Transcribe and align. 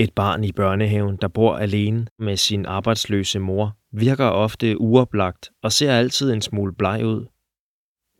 Et 0.00 0.14
barn 0.14 0.44
i 0.44 0.52
børnehaven, 0.52 1.16
der 1.16 1.28
bor 1.28 1.56
alene 1.56 2.06
med 2.18 2.36
sin 2.36 2.66
arbejdsløse 2.66 3.38
mor, 3.38 3.76
virker 3.92 4.24
ofte 4.24 4.80
uoplagt 4.80 5.50
og 5.62 5.72
ser 5.72 5.92
altid 5.92 6.32
en 6.32 6.42
smule 6.42 6.72
bleg 6.74 7.04
ud. 7.04 7.26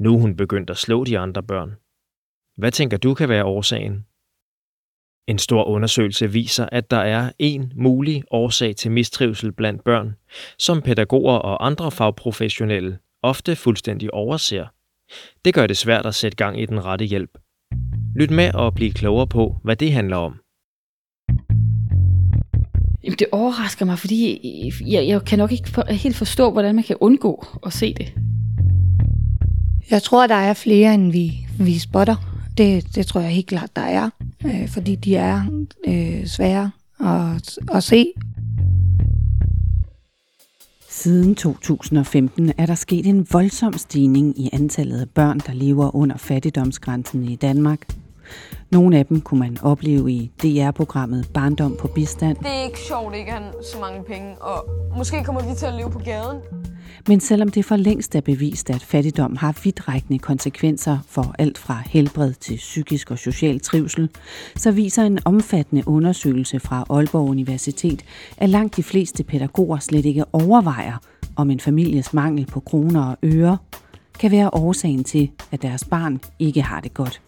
Nu 0.00 0.14
er 0.14 0.20
hun 0.20 0.36
begyndt 0.36 0.70
at 0.70 0.76
slå 0.76 1.04
de 1.04 1.18
andre 1.18 1.42
børn. 1.42 1.76
Hvad 2.56 2.72
tænker 2.72 2.96
du 2.96 3.14
kan 3.14 3.28
være 3.28 3.44
årsagen? 3.44 4.06
En 5.26 5.38
stor 5.38 5.64
undersøgelse 5.64 6.32
viser, 6.32 6.68
at 6.72 6.90
der 6.90 6.96
er 6.96 7.32
en 7.38 7.72
mulig 7.76 8.24
årsag 8.30 8.76
til 8.76 8.90
mistrivsel 8.90 9.52
blandt 9.52 9.84
børn, 9.84 10.16
som 10.58 10.82
pædagoger 10.82 11.34
og 11.38 11.66
andre 11.66 11.90
fagprofessionelle 11.90 12.98
ofte 13.22 13.56
fuldstændig 13.56 14.14
overser. 14.14 14.66
Det 15.44 15.54
gør 15.54 15.66
det 15.66 15.76
svært 15.76 16.06
at 16.06 16.14
sætte 16.14 16.36
gang 16.36 16.60
i 16.60 16.66
den 16.66 16.84
rette 16.84 17.04
hjælp. 17.04 17.38
Lyt 18.16 18.30
med 18.30 18.54
og 18.54 18.74
bliv 18.74 18.92
klogere 18.92 19.26
på, 19.26 19.56
hvad 19.64 19.76
det 19.76 19.92
handler 19.92 20.16
om. 20.16 20.40
Det 23.08 23.26
overrasker 23.32 23.86
mig, 23.86 23.98
fordi 23.98 24.40
jeg, 24.86 25.08
jeg 25.08 25.24
kan 25.24 25.38
nok 25.38 25.52
ikke 25.52 25.70
for, 25.70 25.92
helt 25.92 26.16
forstå, 26.16 26.52
hvordan 26.52 26.74
man 26.74 26.84
kan 26.84 26.96
undgå 27.00 27.46
at 27.66 27.72
se 27.72 27.94
det. 27.94 28.12
Jeg 29.90 30.02
tror, 30.02 30.26
der 30.26 30.34
er 30.34 30.54
flere, 30.54 30.94
end 30.94 31.12
vi, 31.12 31.46
vi 31.58 31.78
spotter. 31.78 32.16
Det, 32.58 32.94
det 32.94 33.06
tror 33.06 33.20
jeg 33.20 33.30
helt 33.30 33.46
klart, 33.46 33.76
der 33.76 33.82
er. 33.82 34.10
Øh, 34.46 34.68
fordi 34.68 34.94
de 34.94 35.16
er 35.16 35.42
øh, 35.88 36.26
svære 36.26 36.70
at, 37.00 37.58
at 37.74 37.84
se. 37.84 38.06
Siden 40.88 41.34
2015 41.34 42.52
er 42.58 42.66
der 42.66 42.74
sket 42.74 43.06
en 43.06 43.26
voldsom 43.32 43.72
stigning 43.72 44.40
i 44.40 44.50
antallet 44.52 45.00
af 45.00 45.08
børn, 45.10 45.38
der 45.38 45.52
lever 45.52 45.96
under 45.96 46.16
fattigdomsgrænsen 46.16 47.24
i 47.24 47.36
Danmark. 47.36 47.86
Nogle 48.70 48.98
af 48.98 49.06
dem 49.06 49.20
kunne 49.20 49.40
man 49.40 49.58
opleve 49.62 50.12
i 50.12 50.30
DR-programmet 50.42 51.30
Barndom 51.34 51.76
på 51.80 51.88
bistand. 51.88 52.36
Det 52.36 52.46
er 52.46 52.64
ikke 52.64 52.78
sjovt 52.78 53.14
ikke 53.14 53.30
have 53.30 53.52
så 53.72 53.78
mange 53.80 54.04
penge, 54.04 54.42
og 54.42 54.68
måske 54.96 55.24
kommer 55.24 55.42
vi 55.42 55.54
til 55.56 55.66
at 55.66 55.74
leve 55.74 55.90
på 55.90 55.98
gaden. 55.98 56.38
Men 57.08 57.20
selvom 57.20 57.48
det 57.48 57.64
for 57.64 57.76
længst 57.76 58.14
er 58.14 58.20
bevist, 58.20 58.70
at 58.70 58.82
fattigdom 58.82 59.36
har 59.36 59.60
vidtrækkende 59.64 60.18
konsekvenser 60.18 60.98
for 61.08 61.34
alt 61.38 61.58
fra 61.58 61.82
helbred 61.86 62.32
til 62.32 62.56
psykisk 62.56 63.10
og 63.10 63.18
social 63.18 63.60
trivsel, 63.60 64.08
så 64.56 64.70
viser 64.70 65.02
en 65.02 65.18
omfattende 65.24 65.82
undersøgelse 65.86 66.60
fra 66.60 66.84
Aalborg 66.90 67.28
Universitet, 67.28 68.04
at 68.36 68.48
langt 68.48 68.76
de 68.76 68.82
fleste 68.82 69.24
pædagoger 69.24 69.78
slet 69.78 70.04
ikke 70.04 70.24
overvejer, 70.32 70.96
om 71.36 71.50
en 71.50 71.60
families 71.60 72.12
mangel 72.12 72.46
på 72.46 72.60
kroner 72.60 73.04
og 73.04 73.16
øre 73.22 73.58
kan 74.18 74.30
være 74.30 74.50
årsagen 74.54 75.04
til, 75.04 75.30
at 75.52 75.62
deres 75.62 75.84
barn 75.84 76.20
ikke 76.38 76.62
har 76.62 76.80
det 76.80 76.94
godt. 76.94 77.20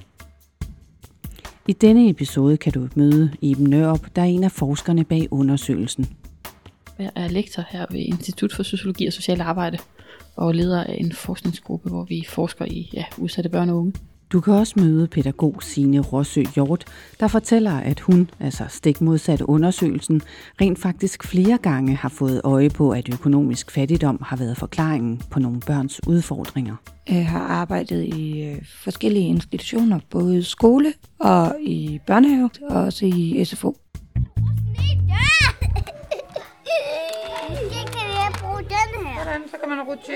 I 1.70 1.72
denne 1.72 2.08
episode 2.08 2.56
kan 2.56 2.72
du 2.72 2.88
møde 2.94 3.30
Iben 3.40 3.70
Nørup, 3.70 4.06
der 4.16 4.22
er 4.22 4.26
en 4.26 4.44
af 4.44 4.52
forskerne 4.52 5.04
bag 5.04 5.28
undersøgelsen. 5.30 6.06
Jeg 6.98 7.10
er 7.14 7.28
lektor 7.28 7.64
her 7.70 7.86
ved 7.90 8.00
Institut 8.00 8.52
for 8.52 8.62
Sociologi 8.62 9.06
og 9.06 9.12
Social 9.12 9.40
Arbejde 9.40 9.78
og 10.36 10.54
leder 10.54 10.84
af 10.84 10.96
en 10.98 11.12
forskningsgruppe, 11.12 11.88
hvor 11.88 12.04
vi 12.04 12.26
forsker 12.28 12.64
i 12.64 12.90
ja, 12.94 13.04
udsatte 13.18 13.50
børn 13.50 13.70
og 13.70 13.76
unge. 13.76 13.92
Du 14.32 14.40
kan 14.40 14.54
også 14.54 14.74
møde 14.76 15.06
pædagog 15.06 15.62
Signe 15.62 16.00
Rossø 16.00 16.42
Hjort, 16.54 16.84
der 17.20 17.28
fortæller, 17.28 17.72
at 17.72 18.00
hun, 18.00 18.30
altså 18.40 18.64
stik 18.68 19.00
modsat 19.00 19.40
undersøgelsen, 19.40 20.22
rent 20.60 20.78
faktisk 20.78 21.24
flere 21.24 21.58
gange 21.58 21.96
har 21.96 22.08
fået 22.08 22.40
øje 22.44 22.70
på, 22.70 22.90
at 22.90 23.08
økonomisk 23.12 23.70
fattigdom 23.70 24.22
har 24.22 24.36
været 24.36 24.56
forklaringen 24.56 25.22
på 25.30 25.38
nogle 25.38 25.60
børns 25.66 26.00
udfordringer. 26.06 26.76
Jeg 27.08 27.28
har 27.28 27.40
arbejdet 27.40 28.04
i 28.04 28.42
øh, 28.42 28.56
forskellige 28.82 29.26
institutioner, 29.26 30.00
både 30.10 30.44
skole 30.44 30.92
og 31.18 31.56
i 31.60 32.00
børnehave, 32.06 32.50
og 32.70 32.82
også 32.82 33.06
i 33.06 33.44
SFO. 33.44 33.76
Hvordan 39.40 39.50
så 39.50 39.56
kan 39.60 39.68
man 39.68 39.86
rutsche 39.86 40.12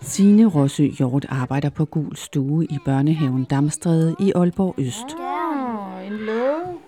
Signe 0.00 0.46
Rossø 0.46 0.82
Hjort 0.82 1.26
arbejder 1.28 1.70
på 1.70 1.84
Gul 1.84 2.16
Stue 2.16 2.64
i 2.64 2.78
børnehaven 2.84 3.44
Damstræde 3.44 4.16
i 4.20 4.32
Aalborg 4.34 4.74
Øst. 4.78 5.16
Oh, 5.18 6.06
en 6.06 6.12
låge. 6.12 6.78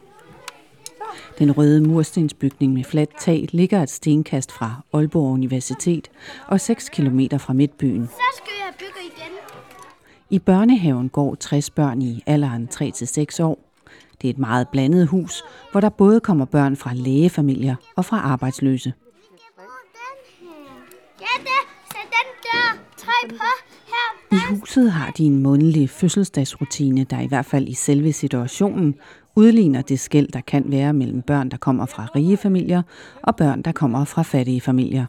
Den 1.39 1.53
røde 1.53 1.81
murstensbygning 1.81 2.73
med 2.73 2.85
fladt 2.85 3.11
tag 3.19 3.47
ligger 3.53 3.83
et 3.83 3.91
stenkast 3.91 4.53
fra 4.53 4.75
Aalborg 4.93 5.33
Universitet 5.33 6.11
og 6.47 6.61
6 6.61 6.89
km 6.89 7.21
fra 7.39 7.53
midtbyen. 7.53 8.07
Så 8.07 8.37
skal 8.37 8.53
jeg 8.67 8.75
bygge 8.79 9.01
igen. 9.17 9.33
I 10.31 10.39
børnehaven 10.39 11.09
går 11.09 11.35
60 11.35 11.71
børn 11.71 12.03
i 12.03 12.23
alderen 12.27 12.69
3-6 12.75 13.43
år. 13.43 13.59
Det 14.23 14.29
er 14.29 14.33
et 14.33 14.39
meget 14.39 14.69
blandet 14.69 15.07
hus, 15.07 15.45
hvor 15.73 15.81
der 15.81 15.89
både 15.89 16.21
kommer 16.21 16.45
børn 16.45 16.77
fra 16.77 16.95
lægefamilier 16.95 17.77
og 17.97 18.05
fra 18.05 18.17
arbejdsløse. 18.17 18.93
Ja, 21.21 21.35
det. 21.49 21.61
Så 21.93 21.99
den 22.17 22.29
der. 22.47 22.67
Træk 22.97 23.14
på 23.29 23.35
her. 23.87 24.37
I 24.37 24.37
huset 24.51 24.93
har 24.93 25.11
de 25.11 25.25
en 25.25 25.43
månedlig 25.43 25.91
fødselsdagsrutine, 25.91 27.05
der 27.05 27.21
i 27.21 27.27
hvert 27.27 27.47
fald 27.47 27.69
i 27.69 27.75
selve 27.75 28.13
situationen 28.13 28.95
udligner 29.37 29.83
det 29.83 30.01
skæld, 30.01 30.29
der 30.29 30.41
kan 30.41 30.65
være 30.67 30.93
mellem 30.93 31.23
børn, 31.23 31.49
der 31.49 31.57
kommer 31.57 31.87
fra 31.87 32.07
rige 32.17 32.37
familier, 32.37 32.83
og 33.23 33.37
børn, 33.37 33.63
der 33.63 33.73
kommer 33.73 34.05
fra 34.05 34.23
fattige 34.23 34.61
familier. 34.61 35.07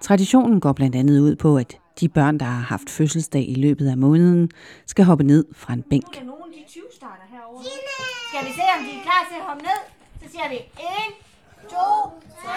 Traditionen 0.00 0.60
går 0.60 0.72
blandt 0.72 0.96
andet 0.96 1.20
ud 1.20 1.36
på, 1.36 1.56
at 1.56 1.76
de 2.00 2.08
børn, 2.08 2.38
der 2.38 2.46
har 2.46 2.62
haft 2.62 2.90
fødselsdag 2.90 3.48
i 3.48 3.54
løbet 3.54 3.88
af 3.88 3.98
måneden, 3.98 4.50
skal 4.86 5.04
hoppe 5.04 5.24
ned 5.24 5.44
fra 5.54 5.72
en 5.72 5.82
bænk. 5.90 6.12
De 6.12 6.18
20 6.68 6.82
starter. 6.96 7.22
Skal 8.28 8.48
vi 8.48 8.52
se, 8.52 8.62
om 8.78 8.84
de 8.84 8.90
er 8.98 9.02
klar 9.02 9.26
til 9.30 9.36
at 9.40 9.46
hoppe 9.46 9.62
ned? 9.62 9.80
Så 10.22 10.32
siger 10.32 10.48
vi 10.48 10.56
1, 10.56 10.62
2, 11.70 11.76
3, 12.44 12.50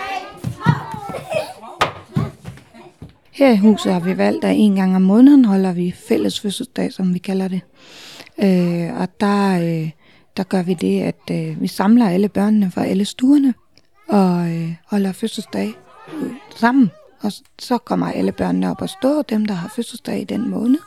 hop. 1.61 1.84
Her 3.35 3.51
i 3.51 3.57
huset 3.57 3.93
har 3.93 3.99
vi 3.99 4.17
valgt, 4.17 4.45
at 4.45 4.55
en 4.57 4.75
gang 4.75 4.95
om 4.95 5.01
måneden 5.01 5.45
holder 5.45 5.73
vi 5.73 5.95
fælles 6.07 6.39
fødselsdag, 6.39 6.93
som 6.93 7.13
vi 7.13 7.19
kalder 7.19 7.47
det. 7.47 7.61
Øh, 8.37 8.99
og 9.01 9.19
der, 9.19 9.59
øh, 9.59 9.89
der 10.37 10.43
gør 10.43 10.63
vi 10.63 10.73
det, 10.73 11.01
at 11.01 11.21
øh, 11.31 11.61
vi 11.61 11.67
samler 11.67 12.09
alle 12.09 12.29
børnene 12.29 12.71
fra 12.71 12.85
alle 12.85 13.05
stuerne 13.05 13.53
og 14.09 14.49
øh, 14.49 14.73
holder 14.85 15.11
fødselsdag 15.11 15.73
øh, 16.13 16.31
sammen. 16.55 16.91
Og 17.21 17.31
så 17.59 17.77
kommer 17.77 18.11
alle 18.11 18.31
børnene 18.31 18.71
op 18.71 18.81
og 18.81 18.89
stå, 18.89 19.21
dem 19.21 19.45
der 19.45 19.53
har 19.53 19.71
fødselsdag 19.75 20.21
i 20.21 20.23
den 20.23 20.49
måned. 20.49 20.79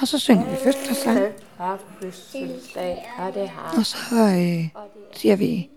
Og 0.00 0.08
så 0.08 0.18
synger 0.18 0.50
vi 0.50 0.56
fødselsdagssang. 0.64 1.18
Har 1.60 1.76
du 1.76 1.82
fødselsdag? 2.02 3.06
Ja, 3.18 3.40
det 3.40 3.48
har 3.48 3.74
Og 3.78 3.86
så 3.86 4.14
øh, 4.14 4.82
siger 5.12 5.36
vi 5.36 5.68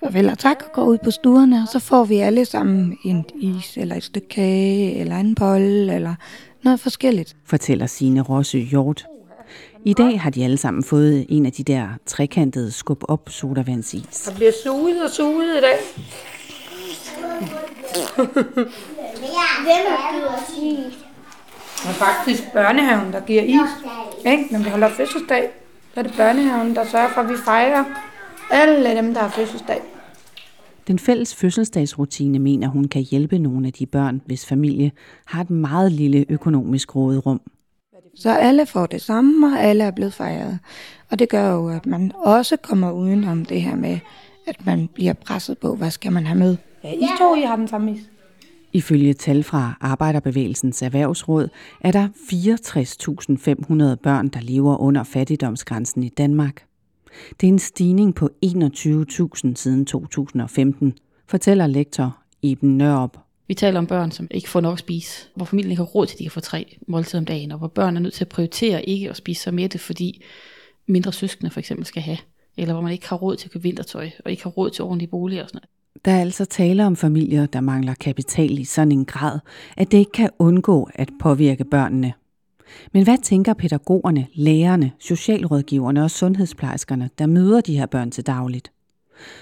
farvel 0.00 0.28
og 0.28 0.38
tak 0.38 0.62
og 0.64 0.72
går 0.72 0.84
ud 0.84 0.98
på 1.04 1.10
stuerne, 1.10 1.62
og 1.62 1.68
så 1.68 1.78
får 1.78 2.04
vi 2.04 2.16
alle 2.16 2.44
sammen 2.44 2.98
en 3.04 3.24
is, 3.34 3.76
eller 3.76 3.96
et 3.96 4.04
stykke 4.04 4.28
kage, 4.28 4.94
eller 4.94 5.16
en 5.16 5.34
bolle, 5.34 5.94
eller 5.94 6.14
noget 6.62 6.80
forskelligt. 6.80 7.36
fortæller 7.46 7.86
Signe 7.86 8.20
Rossø 8.20 8.58
Hjort. 8.58 9.06
I 9.84 9.92
dag 9.92 10.20
har 10.20 10.30
de 10.30 10.44
alle 10.44 10.56
sammen 10.56 10.84
fået 10.84 11.26
en 11.28 11.46
af 11.46 11.52
de 11.52 11.62
der 11.64 11.88
trekantede 12.06 12.70
skub 12.72 13.04
op 13.08 13.28
sodavandsis. 13.28 14.20
Der 14.28 14.34
bliver 14.34 14.52
suget 14.64 15.04
og 15.04 15.10
suget 15.10 15.58
i 15.58 15.60
dag. 15.60 15.78
Hvem 19.64 19.86
har 19.88 20.12
givet 20.12 20.28
os 20.28 20.88
is? 20.92 21.01
Det 21.82 21.88
er 21.88 21.94
faktisk 21.94 22.52
børnehaven, 22.52 23.12
der 23.12 23.20
giver 23.20 23.42
is. 23.42 23.70
Ikke? 24.26 24.44
Når 24.50 24.58
vi 24.58 24.70
holder 24.70 24.88
fødselsdag, 24.88 25.50
så 25.94 26.00
er 26.00 26.04
det 26.04 26.14
børnehaven, 26.16 26.74
der 26.74 26.84
sørger 26.84 27.08
for, 27.08 27.20
at 27.20 27.28
vi 27.28 27.34
fejrer 27.44 27.84
alle 28.50 28.96
dem, 28.96 29.14
der 29.14 29.20
har 29.20 29.28
fødselsdag. 29.28 29.80
Den 30.86 30.98
fælles 30.98 31.34
fødselsdagsrutine 31.34 32.38
mener 32.38 32.68
hun 32.68 32.88
kan 32.88 33.02
hjælpe 33.02 33.38
nogle 33.38 33.66
af 33.66 33.72
de 33.72 33.86
børn, 33.86 34.20
hvis 34.26 34.46
familie 34.46 34.92
har 35.26 35.40
et 35.40 35.50
meget 35.50 35.92
lille 35.92 36.24
økonomisk 36.28 36.96
råderum. 36.96 37.40
Så 38.14 38.30
alle 38.30 38.66
får 38.66 38.86
det 38.86 39.02
samme, 39.02 39.46
og 39.46 39.60
alle 39.60 39.84
er 39.84 39.90
blevet 39.90 40.14
fejret. 40.14 40.58
Og 41.10 41.18
det 41.18 41.28
gør 41.28 41.52
jo, 41.52 41.68
at 41.68 41.86
man 41.86 42.12
også 42.14 42.56
kommer 42.56 42.92
udenom 42.92 43.44
det 43.44 43.62
her 43.62 43.76
med, 43.76 43.98
at 44.46 44.66
man 44.66 44.88
bliver 44.94 45.12
presset 45.12 45.58
på, 45.58 45.74
hvad 45.76 45.90
skal 45.90 46.12
man 46.12 46.26
have 46.26 46.38
med. 46.38 46.56
Ja, 46.84 46.92
I 46.92 47.08
to, 47.18 47.34
I 47.34 47.40
har 47.42 47.56
den 47.56 47.68
samme 47.68 47.92
is. 47.92 48.11
Ifølge 48.74 49.14
tal 49.14 49.42
fra 49.42 49.74
Arbejderbevægelsens 49.80 50.82
Erhvervsråd 50.82 51.48
er 51.80 51.92
der 51.92 52.08
64.500 52.08 53.94
børn, 54.02 54.28
der 54.28 54.40
lever 54.40 54.76
under 54.76 55.02
fattigdomsgrænsen 55.02 56.02
i 56.02 56.08
Danmark. 56.08 56.64
Det 57.40 57.46
er 57.46 57.52
en 57.52 57.58
stigning 57.58 58.14
på 58.14 58.30
21.000 58.46 59.54
siden 59.54 59.86
2015, 59.86 60.94
fortæller 61.28 61.66
lektor 61.66 62.18
Iben 62.42 62.78
Nørup. 62.78 63.18
Vi 63.48 63.54
taler 63.54 63.78
om 63.78 63.86
børn, 63.86 64.10
som 64.10 64.28
ikke 64.30 64.48
får 64.48 64.60
nok 64.60 64.72
at 64.72 64.78
spise, 64.78 65.28
hvor 65.34 65.44
familien 65.44 65.70
ikke 65.70 65.80
har 65.80 65.86
råd 65.86 66.06
til, 66.06 66.14
at 66.14 66.18
de 66.18 66.24
kan 66.24 66.30
få 66.30 66.40
tre 66.40 66.78
måltider 66.88 67.18
om 67.18 67.24
dagen, 67.24 67.52
og 67.52 67.58
hvor 67.58 67.68
børn 67.68 67.96
er 67.96 68.00
nødt 68.00 68.14
til 68.14 68.24
at 68.24 68.28
prioritere 68.28 68.88
ikke 68.88 69.10
at 69.10 69.16
spise 69.16 69.42
sig 69.42 69.54
mætte, 69.54 69.78
fordi 69.78 70.22
mindre 70.86 71.12
søskende 71.12 71.50
for 71.50 71.60
eksempel 71.60 71.86
skal 71.86 72.02
have, 72.02 72.18
eller 72.56 72.74
hvor 72.74 72.82
man 72.82 72.92
ikke 72.92 73.08
har 73.08 73.16
råd 73.16 73.36
til 73.36 73.46
at 73.46 73.52
købe 73.52 73.62
vintertøj, 73.62 74.10
og 74.24 74.30
ikke 74.30 74.42
har 74.42 74.50
råd 74.50 74.70
til 74.70 74.84
ordentlige 74.84 75.10
boliger 75.10 75.42
og 75.42 75.48
sådan 75.48 75.56
noget. 75.56 75.81
Der 76.04 76.12
er 76.12 76.20
altså 76.20 76.44
tale 76.44 76.86
om 76.86 76.96
familier, 76.96 77.46
der 77.46 77.60
mangler 77.60 77.94
kapital 77.94 78.58
i 78.58 78.64
sådan 78.64 78.92
en 78.92 79.04
grad, 79.04 79.38
at 79.76 79.92
det 79.92 79.98
ikke 79.98 80.12
kan 80.12 80.30
undgå 80.38 80.88
at 80.94 81.10
påvirke 81.20 81.64
børnene. 81.64 82.12
Men 82.92 83.04
hvad 83.04 83.18
tænker 83.22 83.54
pædagogerne, 83.54 84.26
lærerne, 84.34 84.92
socialrådgiverne 84.98 86.04
og 86.04 86.10
sundhedsplejerskerne, 86.10 87.10
der 87.18 87.26
møder 87.26 87.60
de 87.60 87.78
her 87.78 87.86
børn 87.86 88.10
til 88.10 88.26
dagligt? 88.26 88.72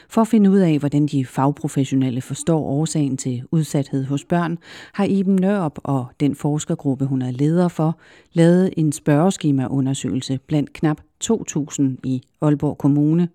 For 0.09 0.21
at 0.21 0.29
finde 0.29 0.51
ud 0.51 0.59
af, 0.59 0.79
hvordan 0.79 1.07
de 1.07 1.25
fagprofessionelle 1.25 2.21
forstår 2.21 2.61
årsagen 2.61 3.17
til 3.17 3.43
udsathed 3.51 4.05
hos 4.05 4.25
børn, 4.25 4.59
har 4.93 5.05
Iben 5.05 5.37
Nørup 5.37 5.79
og 5.85 6.07
den 6.21 6.35
forskergruppe, 6.35 7.07
hun 7.07 7.23
er 7.23 7.31
leder 7.31 7.69
for, 7.69 7.99
lavet 8.33 8.71
en 8.77 8.93
spørgeskemaundersøgelse 8.93 10.39
blandt 10.47 10.73
knap 10.73 11.01
2.000 11.25 11.83
i 12.05 12.23
Aalborg 12.43 12.79
Kommune. 12.79 13.29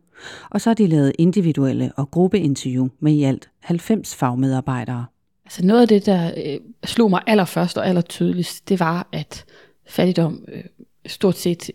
Og 0.49 0.61
så 0.61 0.69
har 0.69 0.75
de 0.75 0.87
lavet 0.87 1.13
individuelle 1.19 1.91
og 1.97 2.11
gruppeinterview 2.11 2.87
med 2.99 3.13
i 3.13 3.23
alt 3.23 3.49
90 3.59 4.15
fagmedarbejdere. 4.15 5.05
Altså 5.45 5.65
noget 5.65 5.81
af 5.81 5.87
det, 5.87 6.05
der 6.05 6.31
øh, 6.45 6.59
slog 6.85 7.09
mig 7.09 7.21
allerførst 7.27 7.77
og 7.77 7.87
allertydeligst, 7.87 8.69
det 8.69 8.79
var, 8.79 9.07
at 9.11 9.45
fattigdom 9.87 10.45
øh, 10.47 10.63
stort 11.05 11.37
set 11.37 11.71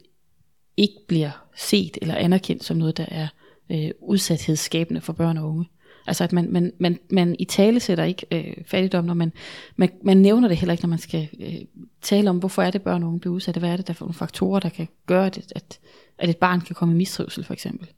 ikke 0.77 0.99
bliver 1.09 1.31
set 1.57 1.99
eller 2.03 2.15
anerkendt 2.15 2.65
som 2.65 2.77
noget, 2.77 2.97
der 2.97 3.07
er 3.09 3.29
øh, 3.71 3.91
udsathedsskabende 4.01 5.01
for 5.01 5.13
børn 5.13 5.39
og 5.39 5.49
unge. 5.49 5.65
Altså 6.07 6.25
at 6.25 6.33
man, 6.33 6.53
man, 6.53 6.73
man, 6.79 6.99
man 7.11 7.37
i 7.39 7.45
tale 7.45 7.81
sætter 7.81 8.05
ikke 8.05 8.27
øh, 8.33 8.65
fattigdom, 8.67 9.05
når 9.05 9.15
man, 9.15 9.33
man, 9.77 9.91
man 10.05 10.17
nævner 10.17 10.49
det 10.49 10.57
heller 10.57 10.73
ikke, 10.73 10.85
når 10.85 10.89
man 10.89 10.99
skal 10.99 11.29
øh, 11.41 11.55
tale 12.03 12.31
om, 12.31 12.39
hvorfor 12.39 12.63
er 12.63 12.71
det 12.71 12.83
børn 12.83 13.03
og 13.03 13.09
unge 13.09 13.21
bliver 13.21 13.35
udsatte, 13.35 13.59
hvad 13.59 13.71
er 13.71 13.77
det 13.77 13.89
der 13.89 13.95
for 13.95 14.05
nogle 14.05 14.15
faktorer, 14.15 14.61
der 14.61 14.69
kan 14.69 14.89
gøre, 15.07 15.29
det, 15.29 15.53
at, 15.57 15.81
at 16.19 16.31
et 16.31 16.37
barn 16.37 16.61
kan 16.61 16.75
komme 16.75 16.95
i 16.95 16.97
mistrivsel 16.97 17.45
for 17.45 17.53
eksempel. 17.53 17.89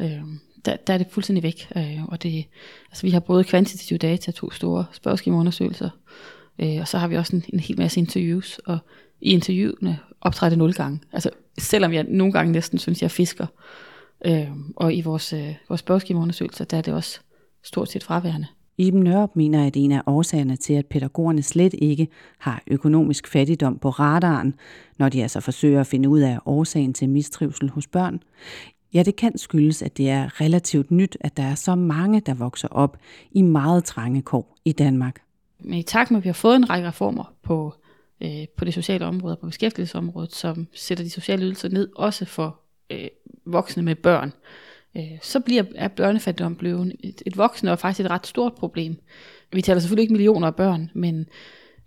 Øh, 0.00 0.22
der, 0.64 0.76
der 0.76 0.94
er 0.94 0.98
det 0.98 1.06
fuldstændig 1.10 1.42
væk. 1.42 1.68
Øh, 1.76 2.04
og 2.04 2.22
det, 2.22 2.44
altså 2.90 3.02
vi 3.06 3.10
har 3.10 3.20
både 3.20 3.44
kvantitative 3.44 3.98
data, 3.98 4.30
to 4.30 4.50
store 4.50 4.84
spørgeskemaundersøgelser, 4.92 5.90
øh, 6.58 6.76
og 6.80 6.88
så 6.88 6.98
har 6.98 7.08
vi 7.08 7.16
også 7.16 7.36
en, 7.36 7.44
en 7.48 7.60
hel 7.60 7.78
masse 7.78 8.00
interviews, 8.00 8.58
og 8.58 8.78
i 9.20 9.30
interviewene 9.32 9.98
optræder 10.20 10.50
det 10.50 10.58
nul 10.58 10.74
gange. 10.74 11.00
Altså 11.12 11.30
selvom 11.58 11.92
jeg 11.92 12.04
nogle 12.08 12.32
gange 12.32 12.52
næsten 12.52 12.78
synes, 12.78 13.02
jeg 13.02 13.10
fisker. 13.10 13.46
Øh, 14.24 14.48
og 14.76 14.94
i 14.94 15.00
vores, 15.00 15.32
øh, 15.32 15.54
vores 15.68 15.78
spørgeskemaundersøgelser, 15.78 16.64
der 16.64 16.76
er 16.76 16.82
det 16.82 16.94
også 16.94 17.20
stort 17.62 17.90
set 17.90 18.04
fraværende. 18.04 18.46
Iben 18.78 19.00
Nørup 19.00 19.36
mener, 19.36 19.66
at 19.66 19.76
en 19.76 19.92
af 19.92 20.02
årsagerne 20.06 20.56
til, 20.56 20.74
at 20.74 20.86
pædagogerne 20.86 21.42
slet 21.42 21.74
ikke 21.78 22.08
har 22.38 22.62
økonomisk 22.66 23.28
fattigdom 23.28 23.78
på 23.78 23.90
radaren, 23.90 24.54
når 24.98 25.08
de 25.08 25.22
altså 25.22 25.40
forsøger 25.40 25.80
at 25.80 25.86
finde 25.86 26.08
ud 26.08 26.20
af 26.20 26.38
årsagen 26.46 26.94
til 26.94 27.08
mistrivsel 27.08 27.70
hos 27.70 27.86
børn, 27.86 28.22
ja, 28.94 29.02
det 29.02 29.16
kan 29.16 29.38
skyldes, 29.38 29.82
at 29.82 29.96
det 29.96 30.10
er 30.10 30.40
relativt 30.40 30.90
nyt, 30.90 31.16
at 31.20 31.36
der 31.36 31.42
er 31.42 31.54
så 31.54 31.74
mange, 31.74 32.20
der 32.20 32.34
vokser 32.34 32.68
op 32.68 32.98
i 33.32 33.42
meget 33.42 33.84
trange 33.84 34.22
kår 34.22 34.56
i 34.64 34.72
Danmark. 34.72 35.22
Men 35.60 35.78
i 35.78 35.82
takt 35.82 36.10
med, 36.10 36.18
at 36.18 36.24
vi 36.24 36.28
har 36.28 36.34
fået 36.34 36.56
en 36.56 36.70
række 36.70 36.88
reformer 36.88 37.34
på, 37.42 37.74
øh, 38.20 38.48
på 38.56 38.64
det 38.64 38.74
sociale 38.74 39.06
område 39.06 39.34
og 39.34 39.38
på 39.38 39.46
beskæftigelsesområdet, 39.46 40.34
som 40.34 40.66
sætter 40.74 41.04
de 41.04 41.10
sociale 41.10 41.44
ydelser 41.44 41.68
ned, 41.68 41.88
også 41.96 42.24
for 42.24 42.60
øh, 42.90 43.08
voksne 43.46 43.82
med 43.82 43.94
børn, 43.94 44.32
øh, 44.96 45.18
så 45.22 45.40
bliver 45.40 45.64
er 45.74 45.88
børnefattigdom 45.88 46.56
blevet 46.56 46.96
et, 47.00 47.22
et 47.26 47.36
voksne 47.36 47.72
og 47.72 47.78
faktisk 47.78 48.04
et 48.04 48.10
ret 48.10 48.26
stort 48.26 48.54
problem. 48.54 48.96
Vi 49.52 49.62
taler 49.62 49.80
selvfølgelig 49.80 50.02
ikke 50.02 50.12
millioner 50.12 50.46
af 50.46 50.54
børn, 50.54 50.90
men 50.94 51.26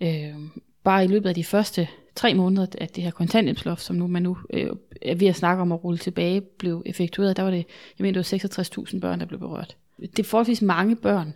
øh, 0.01 0.35
bare 0.83 1.05
i 1.05 1.07
løbet 1.07 1.29
af 1.29 1.35
de 1.35 1.43
første 1.43 1.87
tre 2.15 2.33
måneder, 2.33 2.67
at 2.77 2.95
det 2.95 3.03
her 3.03 3.11
kontanthjælpsloft, 3.11 3.81
som 3.81 3.95
nu 3.95 4.07
man 4.07 4.23
nu 4.23 4.37
øh, 4.53 4.69
er 5.01 5.15
ved 5.15 5.27
at 5.27 5.35
snakke 5.35 5.61
om 5.61 5.71
at 5.71 5.83
rulle 5.83 5.97
tilbage, 5.97 6.41
blev 6.41 6.83
effektueret, 6.85 7.37
der 7.37 7.43
var 7.43 7.51
det, 7.51 7.65
jeg 7.99 8.03
mener, 8.03 8.21
det 8.21 8.31
var 8.43 8.83
66.000 8.83 8.99
børn, 8.99 9.19
der 9.19 9.25
blev 9.25 9.39
berørt. 9.39 9.77
Det 9.99 10.19
er 10.19 10.23
forholdsvis 10.23 10.61
mange 10.61 10.95
børn, 10.95 11.33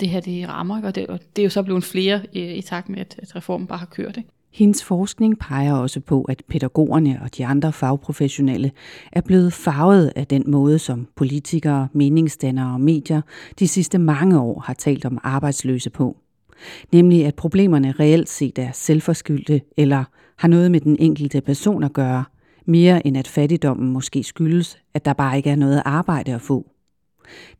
det 0.00 0.08
her 0.08 0.20
det 0.20 0.48
rammer, 0.48 0.82
og 0.82 0.94
det, 0.94 1.06
og 1.06 1.20
det 1.36 1.42
er 1.42 1.44
jo 1.44 1.50
så 1.50 1.62
blevet 1.62 1.84
flere 1.84 2.22
i, 2.32 2.52
i 2.52 2.62
takt 2.62 2.88
med, 2.88 2.98
at, 2.98 3.16
at 3.18 3.36
reformen 3.36 3.66
bare 3.66 3.78
har 3.78 3.86
kørt. 3.86 4.16
Ikke? 4.16 4.28
Hendes 4.52 4.84
forskning 4.84 5.38
peger 5.38 5.74
også 5.74 6.00
på, 6.00 6.22
at 6.22 6.42
pædagogerne 6.48 7.20
og 7.22 7.36
de 7.36 7.46
andre 7.46 7.72
fagprofessionelle 7.72 8.70
er 9.12 9.20
blevet 9.20 9.52
farvet 9.52 10.12
af 10.16 10.26
den 10.26 10.50
måde, 10.50 10.78
som 10.78 11.08
politikere, 11.16 11.88
meningsdannere 11.92 12.72
og 12.72 12.80
medier 12.80 13.20
de 13.58 13.68
sidste 13.68 13.98
mange 13.98 14.40
år 14.40 14.60
har 14.60 14.74
talt 14.74 15.04
om 15.04 15.18
arbejdsløse 15.22 15.90
på. 15.90 16.16
Nemlig 16.92 17.26
at 17.26 17.34
problemerne 17.34 17.92
reelt 17.92 18.28
set 18.28 18.58
er 18.58 18.72
selvforskyldte 18.72 19.60
eller 19.76 20.04
har 20.36 20.48
noget 20.48 20.70
med 20.70 20.80
den 20.80 20.96
enkelte 20.98 21.40
person 21.40 21.84
at 21.84 21.92
gøre, 21.92 22.24
mere 22.66 23.06
end 23.06 23.16
at 23.16 23.28
fattigdommen 23.28 23.92
måske 23.92 24.24
skyldes, 24.24 24.78
at 24.94 25.04
der 25.04 25.12
bare 25.12 25.36
ikke 25.36 25.50
er 25.50 25.56
noget 25.56 25.82
arbejde 25.84 26.34
at 26.34 26.40
få. 26.40 26.70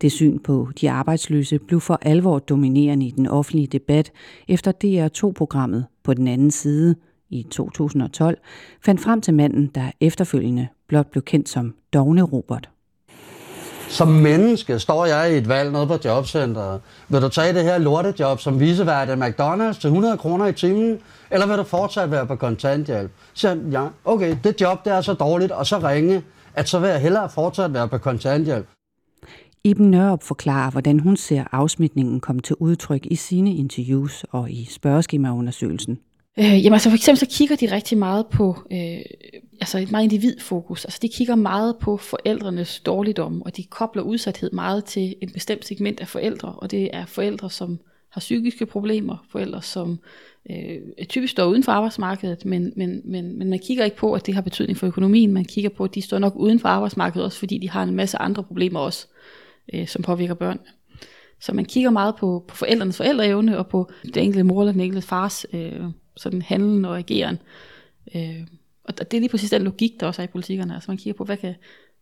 Det 0.01 0.13
syn 0.13 0.39
på 0.39 0.69
de 0.81 0.91
arbejdsløse 0.91 1.59
blev 1.59 1.81
for 1.81 1.99
alvor 2.03 2.39
dominerende 2.39 3.07
i 3.07 3.11
den 3.11 3.27
offentlige 3.27 3.67
debat 3.67 4.13
efter 4.49 4.73
DR2-programmet 4.85 5.87
på 6.03 6.15
den 6.15 6.29
anden 6.29 6.51
side 6.51 6.95
i 7.31 7.43
2012 7.51 8.39
fandt 8.85 9.01
frem 9.01 9.21
til 9.21 9.35
manden, 9.35 9.71
der 9.75 9.91
efterfølgende 10.01 10.69
blot 10.87 11.11
blev 11.11 11.23
kendt 11.23 11.49
som 11.49 11.75
Dogne 11.93 12.23
Robert. 12.23 12.71
Som 13.89 14.09
menneske 14.09 14.79
står 14.79 15.07
jeg 15.07 15.35
i 15.35 15.37
et 15.37 15.49
valg 15.49 15.73
nede 15.73 15.87
på 15.87 15.99
jobcenteret. 16.05 16.81
Vil 17.09 17.23
du 17.23 17.29
tage 17.29 17.53
det 17.53 17.65
her 17.65 17.79
lortejob 17.79 18.41
som 18.41 18.61
visevært 18.61 19.09
af 19.09 19.17
McDonald's 19.17 19.81
til 19.81 19.89
100 19.89 20.17
kroner 20.17 20.47
i 20.47 20.53
timen, 20.53 20.99
eller 21.31 21.47
vil 21.47 21.57
du 21.57 21.63
fortsat 21.63 22.11
være 22.11 22.27
på 22.27 22.37
kontanthjælp? 22.37 23.11
Så 23.35 23.59
ja, 23.73 23.87
okay, 24.05 24.37
det 24.45 24.61
job 24.61 24.85
det 24.85 24.93
er 24.93 25.01
så 25.01 25.13
dårligt, 25.13 25.53
og 25.53 25.67
så 25.67 25.79
ringe, 25.79 26.23
at 26.55 26.69
så 26.69 26.79
vil 26.79 26.89
jeg 26.89 27.01
hellere 27.01 27.31
fortsat 27.31 27.75
være 27.75 27.89
på 27.89 27.99
kontanthjælp. 27.99 28.67
Iben 29.65 29.91
Nørup 29.91 30.23
forklarer, 30.23 30.71
hvordan 30.71 31.01
hun 31.01 31.17
ser 31.17 31.45
afsmitningen 31.53 32.21
komme 32.21 32.43
til 32.43 32.57
udtryk 32.57 33.07
i 33.07 33.17
sine 33.17 33.55
interviews 33.55 34.25
og 34.31 34.51
i 34.51 34.69
spørgeskemaundersøgelsen. 34.71 35.99
Øh, 36.39 36.65
jamen 36.65 36.73
altså 36.73 36.91
for 36.91 36.95
eksempel 36.95 37.19
så 37.19 37.27
kigger 37.31 37.57
de 37.57 37.73
rigtig 37.73 37.99
meget 37.99 38.27
på 38.27 38.57
øh, 38.73 38.99
altså 39.61 39.79
et 39.79 39.91
meget 39.91 40.05
individfokus. 40.05 40.85
Altså 40.85 40.99
de 41.03 41.09
kigger 41.09 41.35
meget 41.35 41.77
på 41.81 41.97
forældrenes 41.97 42.81
dårligdom, 42.81 43.43
og 43.43 43.57
de 43.57 43.65
kobler 43.65 44.03
udsathed 44.03 44.51
meget 44.51 44.85
til 44.85 45.15
et 45.23 45.33
bestemt 45.33 45.65
segment 45.65 46.01
af 46.01 46.09
forældre, 46.09 46.53
og 46.53 46.71
det 46.71 46.91
er 46.93 47.07
forældre, 47.07 47.51
som 47.51 47.79
har 48.11 48.21
psykiske 48.21 48.67
problemer, 48.67 49.27
forældre, 49.31 49.63
som 49.63 49.99
øh, 50.51 51.07
typisk 51.09 51.31
står 51.31 51.47
uden 51.47 51.63
for 51.63 51.73
arbejdsmarkedet, 51.73 52.45
men, 52.45 52.73
men, 52.77 53.01
men, 53.05 53.39
men 53.39 53.51
man 53.51 53.59
kigger 53.59 53.85
ikke 53.85 53.97
på, 53.97 54.13
at 54.13 54.27
det 54.27 54.35
har 54.35 54.43
betydning 54.43 54.77
for 54.79 54.87
økonomien, 54.87 55.33
man 55.33 55.45
kigger 55.45 55.71
på, 55.71 55.85
at 55.85 55.95
de 55.95 56.03
står 56.03 56.19
nok 56.19 56.33
uden 56.37 56.61
for 56.61 56.69
arbejdsmarkedet 56.69 57.25
også, 57.25 57.39
fordi 57.39 57.59
de 57.59 57.71
har 57.71 57.83
en 57.83 57.95
masse 57.95 58.19
andre 58.19 58.45
problemer 58.45 58.81
også, 58.81 59.07
øh, 59.75 59.87
som 59.87 60.03
påvirker 60.03 60.35
børn. 60.35 60.61
Så 61.41 61.53
man 61.53 61.65
kigger 61.65 61.91
meget 61.91 62.17
på, 62.17 62.45
på 62.49 62.57
forældrenes 62.57 62.97
forældreevne, 62.97 63.59
og 63.59 63.67
på 63.67 63.91
det 64.05 64.17
enkelte 64.17 64.43
mor 64.43 64.63
eller 64.63 64.73
den 64.73 64.81
enkelte 64.81 65.07
fars 65.07 65.47
øh, 65.53 65.83
sådan 66.17 66.43
handlen 66.43 66.85
og 66.85 66.99
ageren. 66.99 67.39
Øh, 68.15 68.47
og 68.89 69.11
det 69.11 69.17
er 69.17 69.21
lige 69.21 69.31
præcis 69.31 69.51
den 69.51 69.63
logik, 69.63 70.01
der 70.01 70.07
også 70.07 70.23
er 70.23 70.27
i 70.27 70.29
politikerne. 70.29 70.75
Altså 70.75 70.91
man 70.91 70.99
kigger 70.99 71.19
på, 71.19 71.25
hvad 71.25 71.37
kan, 71.37 71.55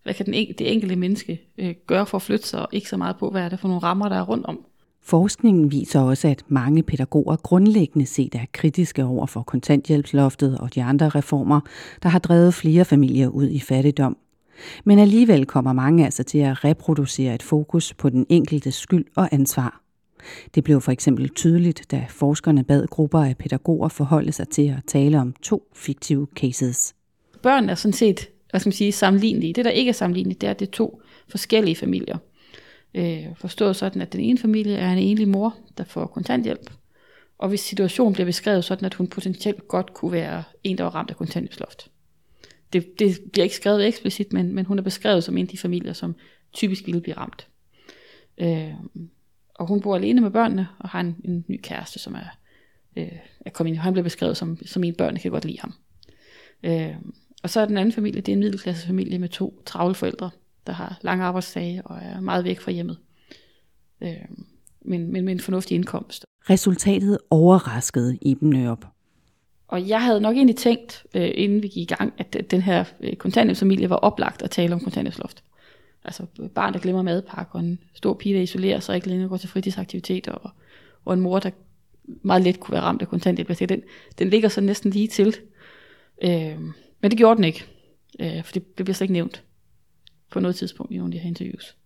hvad 0.03 0.15
kan 0.15 0.27
den, 0.27 0.35
det 0.35 0.73
enkelte 0.73 0.97
menneske 0.97 1.41
øh, 1.59 1.75
gøre 1.87 2.07
for 2.07 2.19
at 2.19 2.23
flytte 2.23 2.47
sig, 2.47 2.63
og 2.63 2.69
ikke 2.73 2.89
så 2.89 2.97
meget 2.97 3.17
på, 3.17 3.31
hvad 3.31 3.43
er 3.43 3.49
det 3.49 3.61
for 3.61 3.69
nogle 3.69 3.83
rammer, 3.83 4.09
der 4.09 4.17
er 4.17 4.23
rundt 4.23 4.47
om. 4.47 4.65
Forskningen 5.03 5.71
viser 5.71 6.01
også, 6.01 6.29
at 6.29 6.43
mange 6.49 6.83
pædagoger 6.83 7.37
grundlæggende 7.37 8.07
set 8.07 8.35
er 8.35 8.45
kritiske 8.53 9.05
over 9.05 9.27
for 9.27 9.43
kontanthjælpsloftet 9.43 10.59
og 10.59 10.75
de 10.75 10.83
andre 10.83 11.09
reformer, 11.09 11.61
der 12.03 12.09
har 12.09 12.19
drevet 12.19 12.55
flere 12.55 12.85
familier 12.85 13.29
ud 13.29 13.49
i 13.49 13.61
fattigdom. 13.61 14.17
Men 14.85 14.99
alligevel 14.99 15.47
kommer 15.47 15.73
mange 15.73 16.05
altså 16.05 16.23
til 16.23 16.39
at 16.39 16.65
reproducere 16.65 17.35
et 17.35 17.43
fokus 17.43 17.95
på 17.95 18.11
den 18.11 18.27
enkelte 18.29 18.73
skyld 18.73 19.05
og 19.17 19.29
ansvar. 19.33 19.86
Det 20.55 20.65
blev 20.65 20.81
for 20.81 20.93
eksempel 20.93 21.29
tydeligt, 21.29 21.91
da 21.91 22.07
forskerne 22.09 22.65
bad 22.65 22.87
grupper 22.87 23.21
af 23.21 23.37
pædagoger 23.37 23.89
forholde 23.89 24.33
sig 24.33 24.49
til 24.49 24.69
at 24.69 24.83
tale 24.87 25.21
om 25.21 25.35
to 25.43 25.71
fiktive 25.75 26.27
cases. 26.37 26.95
Børn 27.43 27.69
er 27.69 27.75
sådan 27.75 27.93
set 27.93 28.29
hvad 28.51 28.61
skal 28.61 28.69
man 28.69 28.73
sige, 28.73 28.93
sammenlignelige. 28.93 29.53
Det, 29.53 29.65
der 29.65 29.71
ikke 29.71 29.89
er 29.89 29.93
sammenligneligt, 29.93 30.41
det 30.41 30.47
er, 30.47 30.51
at 30.51 30.61
det 30.61 30.67
er 30.69 30.73
to 30.73 31.03
forskellige 31.29 31.77
familier. 31.77 32.19
Øh, 32.95 33.27
forstået 33.37 33.77
sådan, 33.77 34.03
at 34.03 34.13
den 34.13 34.21
ene 34.21 34.39
familie 34.39 34.77
er 34.77 34.93
en 34.93 34.99
enlig 34.99 35.29
mor, 35.29 35.57
der 35.79 35.85
får 35.85 36.07
kontanthjælp, 36.07 36.71
og 37.39 37.49
hvis 37.49 37.61
situationen 37.61 38.13
bliver 38.13 38.27
beskrevet 38.27 38.65
sådan, 38.65 38.85
at 38.85 38.95
hun 38.95 39.07
potentielt 39.07 39.69
godt 39.69 39.95
kunne 39.95 40.13
være 40.13 40.43
en, 40.65 40.79
der 40.79 40.85
var 40.85 40.95
ramt 40.95 41.11
af 41.11 41.17
kontanthjælpsloft. 41.17 41.91
Det, 42.73 42.99
det 42.99 43.19
bliver 43.33 43.45
ikke 43.45 43.57
skrevet 43.57 43.87
eksplicit, 43.87 44.33
men, 44.33 44.55
men 44.55 44.65
hun 44.65 44.79
er 44.79 44.83
beskrevet 44.83 45.25
som 45.25 45.37
en 45.37 45.45
af 45.45 45.49
de 45.49 45.59
familier, 45.59 45.93
som 45.93 46.15
typisk 46.53 46.87
ville 46.87 47.01
blive 47.01 47.17
ramt. 47.17 47.49
Øh, 48.39 48.71
og 49.59 49.67
hun 49.67 49.81
bor 49.81 49.97
alene 49.97 50.21
med 50.21 50.31
børnene, 50.31 50.69
og 50.79 50.89
har 50.89 51.01
en, 51.01 51.17
en 51.25 51.45
ny 51.49 51.61
kæreste, 51.63 51.99
som 51.99 52.15
er, 52.15 52.39
øh, 52.97 53.19
er 53.41 53.51
kommet 53.51 53.71
ind. 53.73 53.79
Han 53.79 53.93
bliver 53.93 54.05
beskrevet 54.05 54.37
som, 54.37 54.59
som 54.67 54.85
en 54.85 54.95
børn, 54.95 55.17
kan 55.17 55.31
godt 55.31 55.45
lide 55.45 55.61
ham. 55.61 55.75
Øh, 56.63 56.95
og 57.43 57.51
så 57.51 57.61
er 57.61 57.67
den 57.67 57.77
anden 57.77 57.93
familie, 57.93 58.21
det 58.21 58.33
er 58.33 58.37
en 58.37 58.41
middelklassefamilie 58.41 59.19
med 59.19 59.29
to 59.29 59.63
travle 59.67 59.95
forældre, 59.95 60.31
der 60.67 60.73
har 60.73 60.99
lange 61.03 61.25
arbejdsdage 61.25 61.83
og 61.87 61.99
er 62.03 62.21
meget 62.21 62.45
væk 62.45 62.61
fra 62.61 62.71
hjemmet. 62.71 62.99
Øh, 64.01 64.15
men, 64.81 65.13
men 65.13 65.25
med 65.25 65.33
en 65.33 65.41
fornuftig 65.41 65.75
indkomst. 65.75 66.25
Resultatet 66.51 67.19
overraskede 67.31 68.19
Iben 68.23 68.51
Nørup. 68.51 68.85
Og 69.69 69.89
jeg 69.89 70.03
havde 70.03 70.21
nok 70.21 70.37
egentlig 70.37 70.57
tænkt, 70.57 71.07
øh, 71.15 71.31
inden 71.35 71.63
vi 71.63 71.69
gik 71.69 71.91
i 71.91 71.95
gang, 71.95 72.13
at 72.19 72.51
den 72.51 72.63
her 72.63 72.85
øh, 73.01 73.17
kontanthjælpsfamilie 73.17 73.91
var 73.91 73.97
oplagt 73.97 74.43
at 74.43 74.51
tale 74.51 74.75
om 74.75 74.81
kontanthjælpsloft. 74.81 75.43
Altså 76.07 76.27
barn, 76.55 76.73
der 76.73 76.79
glemmer 76.79 77.03
madpakke, 77.03 77.55
og 77.55 77.61
en 77.61 77.79
stor 77.95 78.15
pige, 78.15 78.35
der 78.35 78.41
isolerer 78.41 78.81
sig, 78.81 78.97
ikke 78.97 79.09
længere 79.09 79.29
går 79.29 79.37
til 79.37 79.49
fritidsaktiviteter, 79.49 80.33
og, 80.33 80.51
og 81.05 81.15
en 81.15 81.21
mor, 81.21 81.39
der 81.39 81.51
meget 82.23 82.43
let 82.43 82.61
kunne 82.61 82.73
være 82.73 82.83
ramt 82.83 83.03
af 83.03 83.09
kontanthjælp. 83.09 83.69
Den, 83.69 83.83
den 84.19 84.31
ligger 84.31 84.49
så 84.49 84.61
næsten 84.61 84.91
lige 84.91 85.09
til. 85.09 85.37
Øh, 86.23 86.61
men 87.01 87.11
det 87.11 87.17
gjorde 87.19 87.37
den 87.37 87.45
ikke, 87.45 87.65
øh, 88.21 88.45
for 88.45 88.53
det, 88.53 88.79
det 88.79 88.85
bliver 88.85 88.95
slet 88.95 89.05
ikke 89.05 89.13
nævnt 89.13 89.43
på 90.31 90.41
noget 90.41 90.57
tidspunkt 90.57 90.93
i 90.93 90.97
nogle 90.97 91.09
af 91.09 91.13
de 91.13 91.19
her 91.19 91.29
interviews. 91.29 91.77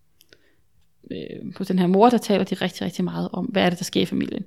øh, 1.10 1.54
på 1.54 1.64
den 1.64 1.78
her 1.78 1.86
mor, 1.86 2.10
der 2.10 2.18
taler 2.18 2.44
de 2.44 2.54
rigtig, 2.54 2.82
rigtig 2.82 3.04
meget 3.04 3.28
om, 3.32 3.44
hvad 3.44 3.62
er 3.64 3.70
det, 3.70 3.78
der 3.78 3.84
sker 3.84 4.02
i 4.02 4.06
familien. 4.06 4.44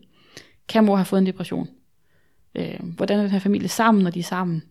Kan 0.67 0.85
mor 0.85 0.95
have 0.95 1.05
fået 1.05 1.19
en 1.19 1.25
depression? 1.27 1.67
Øh, 2.55 2.79
hvordan 2.95 3.17
er 3.17 3.21
den 3.21 3.31
her 3.31 3.39
familie 3.39 3.67
sammen, 3.67 4.03
når 4.03 4.11
de 4.11 4.19
er 4.19 4.23
sammen? 4.23 4.63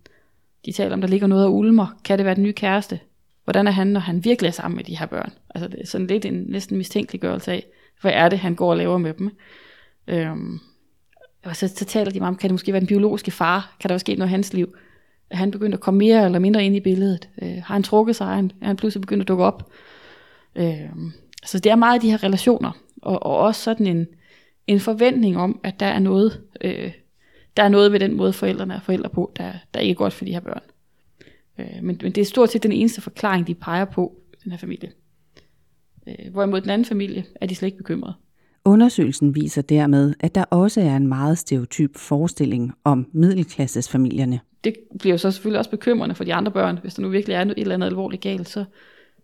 De 0.67 0.73
taler 0.73 0.95
om, 0.95 1.01
der 1.01 1.09
ligger 1.09 1.27
noget 1.27 1.45
af 1.45 1.49
ulmer. 1.49 2.01
Kan 2.05 2.19
det 2.19 2.27
være 2.27 2.35
den 2.35 2.43
nye 2.43 2.53
kæreste? 2.53 3.01
Hvordan 3.45 3.67
er 3.67 3.71
han, 3.71 3.87
når 3.87 4.01
han 4.01 4.25
virkelig 4.25 4.49
er 4.49 4.53
sammen 4.53 4.77
med 4.77 4.85
de 4.85 4.99
her 4.99 5.07
børn? 5.07 5.33
Altså 5.55 5.69
det 5.69 5.81
er 5.81 5.87
sådan 5.87 6.07
lidt 6.07 6.25
en 6.25 6.45
næsten 6.49 6.77
mistænkeliggørelse 6.79 7.53
af, 7.53 7.67
hvad 8.01 8.13
er 8.15 8.29
det, 8.29 8.39
han 8.39 8.55
går 8.55 8.71
og 8.71 8.77
laver 8.77 8.99
med 8.99 9.15
dem? 9.15 9.37
Øhm, 10.07 10.61
og 11.45 11.57
så, 11.57 11.69
så 11.69 11.85
taler 11.85 12.11
de 12.11 12.19
meget 12.19 12.29
om, 12.29 12.37
kan 12.37 12.51
det 12.51 12.55
måske 12.55 12.73
være 12.73 12.81
den 12.81 12.87
biologiske 12.87 13.31
far? 13.31 13.77
Kan 13.81 13.89
der 13.89 13.95
også 13.95 14.05
ske 14.05 14.15
noget 14.15 14.31
i 14.31 14.31
hans 14.31 14.53
liv? 14.53 14.75
Er 15.31 15.37
han 15.37 15.51
begyndt 15.51 15.75
at 15.75 15.81
komme 15.81 15.99
mere 15.99 16.25
eller 16.25 16.39
mindre 16.39 16.65
ind 16.65 16.77
i 16.77 16.81
billedet? 16.81 17.29
Øh, 17.43 17.55
har 17.65 17.75
han 17.75 17.83
trukket 17.83 18.17
sig? 18.17 18.25
Er 18.25 18.35
han, 18.35 18.53
er 18.61 18.67
han 18.67 18.77
pludselig 18.77 19.01
begyndt 19.01 19.23
at 19.23 19.29
dukke 19.29 19.45
op? 19.45 19.71
Øh, 20.57 20.91
så 21.45 21.59
det 21.59 21.73
er 21.73 21.77
meget 21.77 21.95
af 21.95 22.01
de 22.01 22.11
her 22.11 22.23
relationer, 22.25 22.73
og, 23.03 23.23
og 23.27 23.39
også 23.39 23.63
sådan 23.63 23.87
en, 23.87 24.07
en 24.67 24.81
forventning 24.81 25.37
om, 25.37 25.61
at 25.63 25.81
der 25.81 25.87
er 25.87 25.99
noget, 25.99 26.41
øh, 26.61 26.93
der 27.57 27.63
er 27.63 27.69
noget 27.69 27.93
ved 27.93 28.01
den 28.01 28.17
måde, 28.17 28.33
forældrene 28.33 28.75
er 28.75 28.81
forældre 28.81 29.11
på, 29.11 29.33
der, 29.37 29.53
der 29.75 29.81
ikke 29.81 29.91
er 29.91 29.97
godt 29.97 30.13
for 30.13 30.25
de 30.25 30.33
her 30.33 30.41
børn. 30.41 30.63
Øh, 31.59 31.67
men, 31.83 31.99
men 32.03 32.13
det 32.13 32.19
er 32.19 32.25
stort 32.25 32.53
set 32.53 32.63
den 32.63 32.73
eneste 32.73 33.01
forklaring, 33.01 33.47
de 33.47 33.55
peger 33.55 33.85
på, 33.85 34.17
den 34.45 34.53
her 34.53 34.59
familie. 34.59 34.93
Øh, 36.09 36.33
hvorimod 36.33 36.61
den 36.61 36.71
anden 36.71 36.85
familie 36.85 37.25
er 37.41 37.47
de 37.47 37.55
slet 37.55 37.67
ikke 37.67 37.79
bekymrede. 37.79 38.15
Undersøgelsen 38.65 39.35
viser 39.35 39.63
dermed, 39.63 40.15
at 40.21 40.35
der 40.35 40.45
også 40.45 40.81
er 40.81 40.97
en 40.97 41.07
meget 41.07 41.39
stereotyp 41.39 41.97
forestilling 41.97 42.73
om 42.85 43.07
middelklassesfamilierne. 43.13 44.41
Det 44.65 44.75
bliver 44.99 45.15
jo 45.15 45.19
så 45.19 45.31
selvfølgelig 45.31 45.59
også 45.59 45.71
bekymrende 45.71 46.15
for 46.15 46.25
de 46.25 46.35
andre 46.35 46.53
børn. 46.53 46.79
Hvis 46.83 46.95
der 46.95 47.03
nu 47.03 47.09
virkelig 47.09 47.35
er 47.35 47.41
et 47.43 47.55
eller 47.57 47.75
andet 47.75 47.87
alvorligt 47.87 48.23
galt, 48.23 48.49
så, 48.49 48.65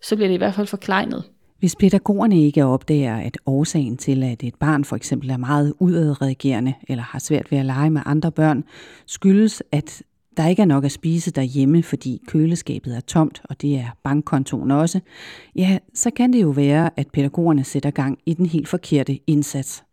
så 0.02 0.16
bliver 0.16 0.28
det 0.28 0.35
i 0.35 0.38
hvert 0.38 0.54
fald 0.54 0.66
forkleinet. 0.66 1.25
Hvis 1.58 1.76
pædagogerne 1.76 2.42
ikke 2.42 2.64
opdager, 2.64 3.16
at 3.16 3.38
årsagen 3.47 3.97
til, 3.97 4.23
at 4.23 4.42
et 4.42 4.54
barn 4.54 4.85
for 4.85 4.97
eksempel 4.97 5.30
er 5.30 5.37
meget 5.37 5.75
udadreagerende 5.78 6.75
eller 6.88 7.04
har 7.04 7.18
svært 7.18 7.50
ved 7.52 7.58
at 7.58 7.66
lege 7.66 7.90
med 7.90 8.02
andre 8.06 8.32
børn, 8.32 8.64
skyldes, 9.06 9.62
at 9.73 10.02
der 10.38 10.49
ikke 10.49 10.62
er 10.62 10.66
nok 10.66 10.85
at 10.85 10.92
spise 10.92 11.30
derhjemme, 11.30 11.83
fordi 11.83 12.23
køleskabet 12.26 12.97
er 12.97 13.00
tomt, 13.00 13.42
og 13.45 13.62
det 13.62 13.76
er 13.76 13.97
bankkontoen 14.02 14.71
også, 14.71 15.00
ja, 15.57 15.78
så 15.95 16.11
kan 16.11 16.33
det 16.33 16.42
jo 16.42 16.49
være, 16.49 16.90
at 16.97 17.09
pædagogerne 17.12 17.64
sætter 17.64 17.90
gang 17.90 18.18
i 18.26 18.35
den 18.35 18.47
helt 18.47 18.68
forkerte 18.68 19.18
indsats. 19.26 19.85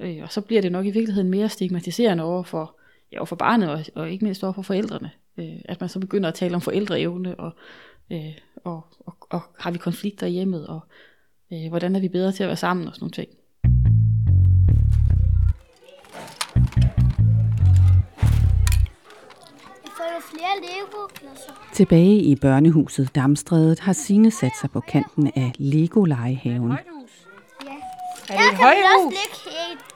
Øh, 0.00 0.18
og 0.22 0.32
så 0.32 0.40
bliver 0.40 0.62
det 0.62 0.72
nok 0.72 0.86
i 0.86 0.90
virkeligheden 0.90 1.30
mere 1.30 1.48
stigmatiserende 1.48 2.24
over 2.24 2.42
for, 2.42 2.80
ja, 3.12 3.18
over 3.18 3.26
for 3.26 3.36
barnet, 3.36 3.70
og, 3.70 3.84
og 3.94 4.10
ikke 4.10 4.24
mindst 4.24 4.44
over 4.44 4.52
for 4.52 4.62
forældrene. 4.62 5.10
Øh, 5.38 5.56
at 5.64 5.80
man 5.80 5.88
så 5.88 6.00
begynder 6.00 6.28
at 6.28 6.34
tale 6.34 6.54
om 6.54 6.60
forældreevne, 6.60 7.34
og, 7.34 7.52
øh, 8.12 8.38
og, 8.64 8.86
og, 9.00 9.14
og 9.30 9.40
har 9.58 9.70
vi 9.70 9.78
konflikter 9.78 10.26
i 10.26 10.30
hjemmet, 10.30 10.66
og 10.66 10.80
øh, 11.52 11.68
hvordan 11.68 11.96
er 11.96 12.00
vi 12.00 12.08
bedre 12.08 12.32
til 12.32 12.42
at 12.42 12.48
være 12.48 12.56
sammen 12.56 12.88
og 12.88 12.94
sådan 12.94 13.02
nogle 13.02 13.12
ting. 13.12 13.28
Flere 20.30 20.54
Lego-klodser. 20.62 21.52
Tilbage 21.72 22.16
i 22.16 22.36
børnehuset 22.36 23.14
Damstrædet 23.14 23.80
har 23.80 23.92
Sine 23.92 24.30
sat 24.30 24.52
sig 24.60 24.70
på 24.70 24.80
kanten 24.80 25.30
af 25.36 25.52
Lego-legehaven. 25.58 26.70
Ja. 26.70 26.76
Er 28.28 28.38
det 28.38 28.52
et 28.52 28.58
højhus? 28.58 29.14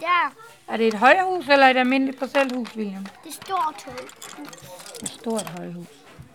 der. 0.00 0.35
Er 0.68 0.76
det 0.76 0.87
et 0.87 0.94
højhus 0.94 1.49
eller 1.49 1.66
et 1.66 1.76
almindeligt 1.76 2.18
parcelhus, 2.18 2.76
William? 2.76 3.02
Det 3.02 3.11
er 3.25 3.28
et 3.28 3.35
stort 3.35 3.85
højhus. 3.87 5.02
Et 5.02 5.08
stort 5.08 5.49
højhus. 5.58 5.87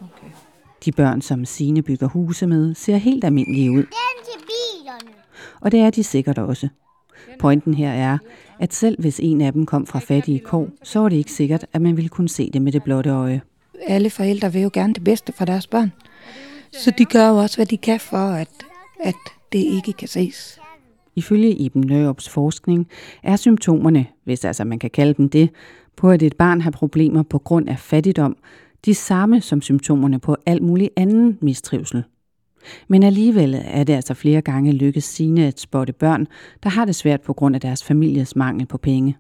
Okay. 0.02 0.32
De 0.86 0.92
børn, 0.92 1.22
som 1.22 1.46
Sine 1.46 1.82
bygger 1.82 2.08
huse 2.08 2.48
med, 2.48 2.76
ser 2.76 2.98
helt 2.98 3.24
almindelige 3.24 3.72
ud. 3.72 3.78
Den 3.78 3.86
til 3.86 4.46
bilerne. 4.46 5.14
Og 5.62 5.72
det 5.72 5.80
er 5.80 5.90
de 5.90 6.04
sikkert 6.04 6.38
også. 6.38 6.68
Pointen 7.40 7.74
her 7.74 7.92
er, 7.92 8.18
at 8.60 8.74
selv 8.74 9.02
hvis 9.02 9.20
en 9.20 9.42
af 9.42 9.54
dem 9.54 9.66
kom 9.66 9.86
fra 9.86 10.00
fattige 10.00 10.40
kår, 10.40 10.68
så 10.84 11.00
var 11.00 11.10
det 11.10 11.16
ikke 11.16 11.32
sikkert, 11.32 11.66
at 11.74 11.82
man 11.82 11.98
ville 11.98 12.10
kunne 12.10 12.30
se 12.30 12.50
det 12.54 12.62
med 12.62 12.72
det 12.72 12.84
blotte 12.84 13.10
øje 13.10 13.42
alle 13.82 14.10
forældre 14.10 14.54
vil 14.54 14.62
jo 14.62 14.70
gerne 14.74 14.94
det 14.94 15.04
bedste 15.04 15.34
for 15.34 15.46
deres 15.46 15.68
børn. 15.68 15.92
Så 16.74 16.92
de 16.98 17.06
gør 17.06 17.30
jo 17.30 17.38
også, 17.38 17.58
hvad 17.58 17.66
de 17.66 17.78
kan 17.78 18.00
for, 18.00 18.18
at, 18.18 18.50
at 19.04 19.16
det 19.52 19.60
ikke 19.60 19.94
kan 19.94 20.08
ses. 20.08 20.60
Ifølge 21.16 21.52
Iben 21.52 21.82
Nørups 21.82 22.30
forskning 22.30 22.88
er 23.24 23.36
symptomerne, 23.36 24.06
hvis 24.24 24.46
altså 24.46 24.64
man 24.64 24.80
kan 24.80 24.90
kalde 24.90 25.14
dem 25.14 25.30
det, 25.30 25.50
på 25.98 26.10
at 26.10 26.24
et 26.24 26.36
barn 26.36 26.62
har 26.62 26.72
problemer 26.72 27.24
på 27.24 27.40
grund 27.40 27.70
af 27.70 27.80
fattigdom, 27.80 28.38
de 28.86 28.96
samme 28.96 29.42
som 29.42 29.62
symptomerne 29.62 30.20
på 30.20 30.36
alt 30.46 30.64
mulig 30.64 30.90
anden 30.98 31.38
mistrivsel. 31.42 32.04
Men 32.88 33.04
alligevel 33.04 33.64
er 33.66 33.84
det 33.84 33.94
altså 33.94 34.14
flere 34.14 34.42
gange 34.42 34.72
lykkedes 34.72 35.06
sine 35.06 35.46
at 35.46 35.60
spotte 35.60 35.94
børn, 35.94 36.28
der 36.64 36.70
har 36.70 36.86
det 36.86 36.96
svært 36.96 37.22
på 37.22 37.34
grund 37.34 37.56
af 37.56 37.62
deres 37.62 37.84
families 37.84 38.36
mangel 38.36 38.66
på 38.66 38.78
penge. 38.78 39.18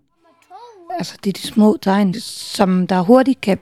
Altså 0.98 1.17
det 1.24 1.29
er 1.29 1.41
de 1.41 1.48
små 1.48 1.77
tegn, 1.81 2.13
som 2.13 2.88
der 2.88 3.01
hurtigt 3.01 3.41
kan 3.41 3.57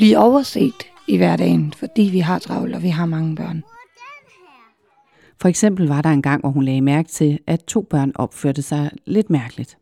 blive 0.00 0.18
overset 0.18 0.74
i 1.08 1.16
hverdagen, 1.16 1.74
fordi 1.76 2.02
vi 2.02 2.18
har 2.18 2.38
travlt, 2.38 2.74
og 2.74 2.82
vi 2.82 2.88
har 2.88 3.06
mange 3.06 3.36
børn. 3.36 3.62
For 5.40 5.48
eksempel 5.48 5.88
var 5.88 6.02
der 6.02 6.10
en 6.10 6.22
gang, 6.22 6.40
hvor 6.40 6.50
hun 6.50 6.64
lagde 6.64 6.80
mærke 6.80 7.08
til, 7.08 7.38
at 7.46 7.64
to 7.64 7.80
børn 7.80 8.12
opførte 8.14 8.62
sig 8.62 8.90
lidt 9.06 9.30
mærkeligt. 9.30 9.76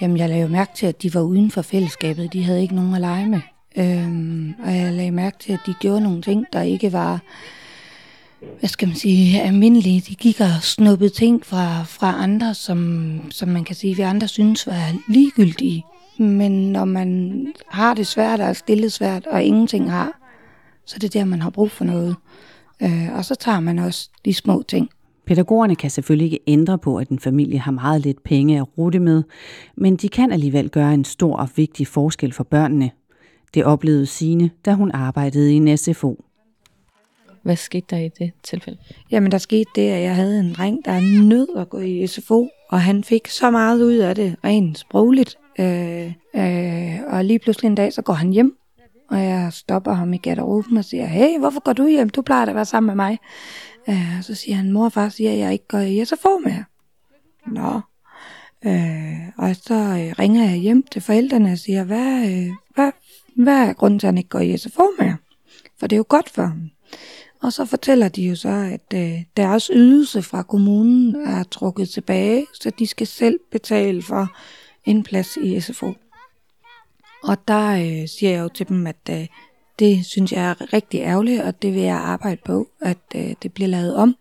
Jamen, 0.00 0.16
jeg 0.16 0.28
lagde 0.28 0.48
mærke 0.48 0.72
til, 0.74 0.86
at 0.86 1.02
de 1.02 1.14
var 1.14 1.20
uden 1.20 1.50
for 1.50 1.62
fællesskabet. 1.62 2.32
De 2.32 2.44
havde 2.44 2.62
ikke 2.62 2.74
nogen 2.74 2.94
at 2.94 3.00
lege 3.00 3.26
med. 3.26 3.40
Øhm, 3.76 4.54
og 4.64 4.76
jeg 4.76 4.92
lagde 4.92 5.10
mærke 5.10 5.38
til, 5.38 5.52
at 5.52 5.60
de 5.66 5.74
gjorde 5.80 6.00
nogle 6.00 6.22
ting, 6.22 6.46
der 6.52 6.62
ikke 6.62 6.92
var, 6.92 7.20
hvad 8.58 8.68
skal 8.68 8.88
man 8.88 8.96
sige, 8.96 9.42
almindelige. 9.42 10.00
De 10.00 10.14
gik 10.14 10.40
og 10.40 10.62
snuppede 10.62 11.10
ting 11.10 11.46
fra, 11.46 11.82
fra 11.82 12.22
andre, 12.22 12.54
som, 12.54 13.20
som 13.30 13.48
man 13.48 13.64
kan 13.64 13.76
sige, 13.76 13.96
vi 13.96 14.02
andre 14.02 14.28
synes 14.28 14.66
var 14.66 14.92
ligegyldige. 15.08 15.84
Men 16.18 16.72
når 16.72 16.84
man 16.84 17.46
har 17.68 17.94
det 17.94 18.06
svært 18.06 18.40
og 18.40 18.46
er 18.46 18.52
stillet 18.52 18.92
svært, 18.92 19.26
og 19.26 19.42
ingenting 19.42 19.90
har, 19.90 20.20
så 20.84 20.94
det 20.98 21.04
er 21.04 21.08
det 21.08 21.14
der, 21.14 21.24
man 21.24 21.42
har 21.42 21.50
brug 21.50 21.70
for 21.70 21.84
noget. 21.84 22.16
Øh, 22.82 23.16
og 23.16 23.24
så 23.24 23.34
tager 23.34 23.60
man 23.60 23.78
også 23.78 24.10
de 24.24 24.34
små 24.34 24.62
ting. 24.68 24.90
Pædagogerne 25.26 25.76
kan 25.76 25.90
selvfølgelig 25.90 26.24
ikke 26.24 26.44
ændre 26.46 26.78
på, 26.78 26.96
at 26.96 27.08
en 27.08 27.18
familie 27.18 27.58
har 27.58 27.72
meget 27.72 28.00
lidt 28.00 28.22
penge 28.22 28.58
at 28.58 28.78
rute 28.78 28.98
med, 28.98 29.22
men 29.76 29.96
de 29.96 30.08
kan 30.08 30.32
alligevel 30.32 30.70
gøre 30.70 30.94
en 30.94 31.04
stor 31.04 31.36
og 31.36 31.48
vigtig 31.56 31.86
forskel 31.86 32.32
for 32.32 32.44
børnene. 32.44 32.90
Det 33.54 33.64
oplevede 33.64 34.06
Sine, 34.06 34.50
da 34.64 34.72
hun 34.72 34.90
arbejdede 34.94 35.52
i 35.52 35.56
en 35.56 35.76
SFO. 35.76 36.24
Hvad 37.42 37.56
skete 37.56 37.86
der 37.90 37.96
i 37.96 38.08
det 38.18 38.32
tilfælde? 38.42 38.78
Jamen, 39.10 39.32
der 39.32 39.38
skete 39.38 39.70
det, 39.74 39.88
at 39.88 40.02
jeg 40.02 40.14
havde 40.14 40.40
en 40.40 40.52
dreng, 40.52 40.84
der 40.84 40.90
er 40.90 41.22
nødt 41.24 41.50
at 41.56 41.70
gå 41.70 41.78
i 41.78 42.06
SFO, 42.06 42.48
og 42.68 42.80
han 42.80 43.04
fik 43.04 43.28
så 43.28 43.50
meget 43.50 43.82
ud 43.82 43.94
af 43.94 44.14
det, 44.14 44.36
rent 44.44 44.78
sprogligt, 44.78 45.38
Øh, 45.58 46.12
øh, 46.34 47.00
og 47.06 47.24
lige 47.24 47.38
pludselig 47.38 47.68
en 47.68 47.74
dag, 47.74 47.92
så 47.92 48.02
går 48.02 48.12
han 48.12 48.30
hjem, 48.30 48.58
og 49.10 49.24
jeg 49.24 49.52
stopper 49.52 49.92
ham 49.92 50.12
i 50.12 50.16
garderoben 50.16 50.76
og 50.76 50.84
siger, 50.84 51.06
hey, 51.06 51.38
hvorfor 51.38 51.60
går 51.60 51.72
du 51.72 51.86
hjem? 51.86 52.08
Du 52.08 52.22
plejer 52.22 52.46
at 52.46 52.54
være 52.54 52.64
sammen 52.64 52.86
med 52.86 53.04
mig. 53.04 53.18
Øh, 53.88 54.18
og 54.18 54.24
så 54.24 54.34
siger 54.34 54.56
han, 54.56 54.72
mor 54.72 54.84
og 54.84 54.92
far 54.92 55.08
siger, 55.08 55.32
at 55.32 55.38
jeg 55.38 55.52
ikke 55.52 55.68
går 55.68 55.78
i 55.78 56.04
SFO 56.04 56.38
mere. 56.44 56.64
Nå. 57.46 57.80
Øh, 58.66 59.28
og 59.36 59.56
så 59.56 59.74
øh, 59.74 60.18
ringer 60.18 60.44
jeg 60.50 60.58
hjem 60.58 60.82
til 60.82 61.02
forældrene 61.02 61.52
og 61.52 61.58
siger, 61.58 61.84
hvad, 61.84 62.30
øh, 62.30 62.48
hvad, 62.74 62.92
hvad 63.36 63.68
er 63.68 63.72
grunden 63.72 63.98
til, 63.98 64.06
at 64.06 64.08
han 64.08 64.18
ikke 64.18 64.30
går 64.30 64.40
i 64.40 64.56
SFO 64.56 64.84
mere? 64.98 65.16
For 65.78 65.86
det 65.86 65.96
er 65.96 65.98
jo 65.98 66.04
godt 66.08 66.30
for 66.30 66.42
ham. 66.42 66.70
Og 67.42 67.52
så 67.52 67.64
fortæller 67.64 68.08
de 68.08 68.22
jo 68.22 68.36
så, 68.36 68.48
at 68.48 68.94
øh, 68.94 69.22
deres 69.36 69.70
ydelse 69.74 70.22
fra 70.22 70.42
kommunen 70.42 71.26
er 71.26 71.42
trukket 71.42 71.88
tilbage, 71.88 72.46
så 72.54 72.70
de 72.78 72.86
skal 72.86 73.06
selv 73.06 73.38
betale 73.52 74.02
for 74.02 74.36
en 74.86 75.02
plads 75.02 75.36
i 75.36 75.60
SFO. 75.60 75.92
Og 77.22 77.48
der 77.48 77.70
øh, 77.70 78.08
siger 78.08 78.32
jeg 78.32 78.42
jo 78.42 78.48
til 78.48 78.68
dem, 78.68 78.86
at 78.86 79.10
øh, 79.10 79.26
det 79.78 80.06
synes 80.06 80.32
jeg 80.32 80.50
er 80.50 80.72
rigtig 80.72 81.00
ærgerligt, 81.00 81.42
og 81.42 81.62
det 81.62 81.74
vil 81.74 81.82
jeg 81.82 81.96
arbejde 81.96 82.40
på, 82.44 82.68
at 82.80 82.98
øh, 83.14 83.34
det 83.42 83.52
bliver 83.52 83.68
lavet 83.68 83.96
om, 83.96 84.16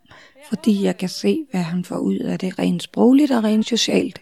fordi 0.50 0.84
jeg 0.84 0.98
kan 0.98 1.10
se, 1.10 1.46
hvad 1.52 1.62
han 1.62 1.86
får 1.86 1.98
ud 1.98 2.18
af 2.18 2.40
det 2.40 2.60
rent 2.60 2.84
sprogligt 2.84 3.32
og 3.32 3.44
rent 3.44 3.66
socialt. 3.66 4.22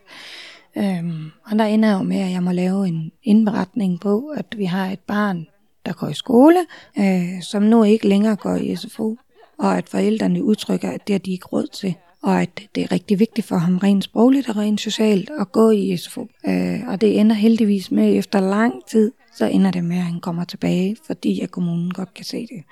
Øhm, 0.78 1.32
og 1.46 1.60
der 1.60 1.66
ender 1.66 1.94
jo 1.94 2.04
med, 2.04 2.20
at 2.20 2.32
jeg 2.32 2.44
må 2.44 2.52
lave 2.52 2.88
en 2.88 3.12
indberetning 3.24 4.00
på, 4.00 4.34
at 4.38 4.46
vi 4.58 4.66
har 4.66 4.88
et 4.88 5.00
barn, 5.00 5.48
der 5.86 5.94
går 5.94 6.08
i 6.08 6.14
skole, 6.14 6.60
øh, 7.00 7.42
som 7.42 7.64
nu 7.64 7.84
ikke 7.84 8.08
længere 8.08 8.36
går 8.36 8.56
i 8.56 8.76
SFO, 8.76 9.18
og 9.60 9.78
at 9.78 9.90
forældrene 9.90 10.44
udtrykker, 10.44 10.92
at 10.92 11.08
det 11.08 11.14
har 11.14 11.20
de 11.20 11.32
ikke 11.32 11.48
råd 11.48 11.68
til 11.68 11.96
og 12.24 12.42
at 12.42 12.62
det 12.76 12.84
er 12.84 12.92
rigtig 12.92 13.20
vigtigt 13.20 13.48
for 13.48 13.56
ham 13.56 13.78
rent 13.78 14.04
sprogligt 14.04 14.50
og 14.50 14.58
rent 14.58 14.82
socialt 14.82 15.32
at 15.40 15.52
gå 15.52 15.70
i 15.70 15.98
SFO. 15.98 16.28
Øh, 16.48 16.80
og 16.88 17.02
det 17.02 17.20
ender 17.20 17.36
heldigvis 17.36 17.92
med, 17.92 18.18
efter 18.18 18.40
lang 18.40 18.74
tid, 18.88 19.12
så 19.36 19.46
ender 19.46 19.72
det 19.72 19.84
med, 19.84 19.98
at 19.98 20.04
han 20.04 20.20
kommer 20.20 20.44
tilbage, 20.44 20.96
fordi 21.08 21.40
at 21.40 21.52
kommunen 21.52 21.92
godt 21.92 22.14
kan 22.14 22.26
se 22.26 22.42
det. 22.42 22.64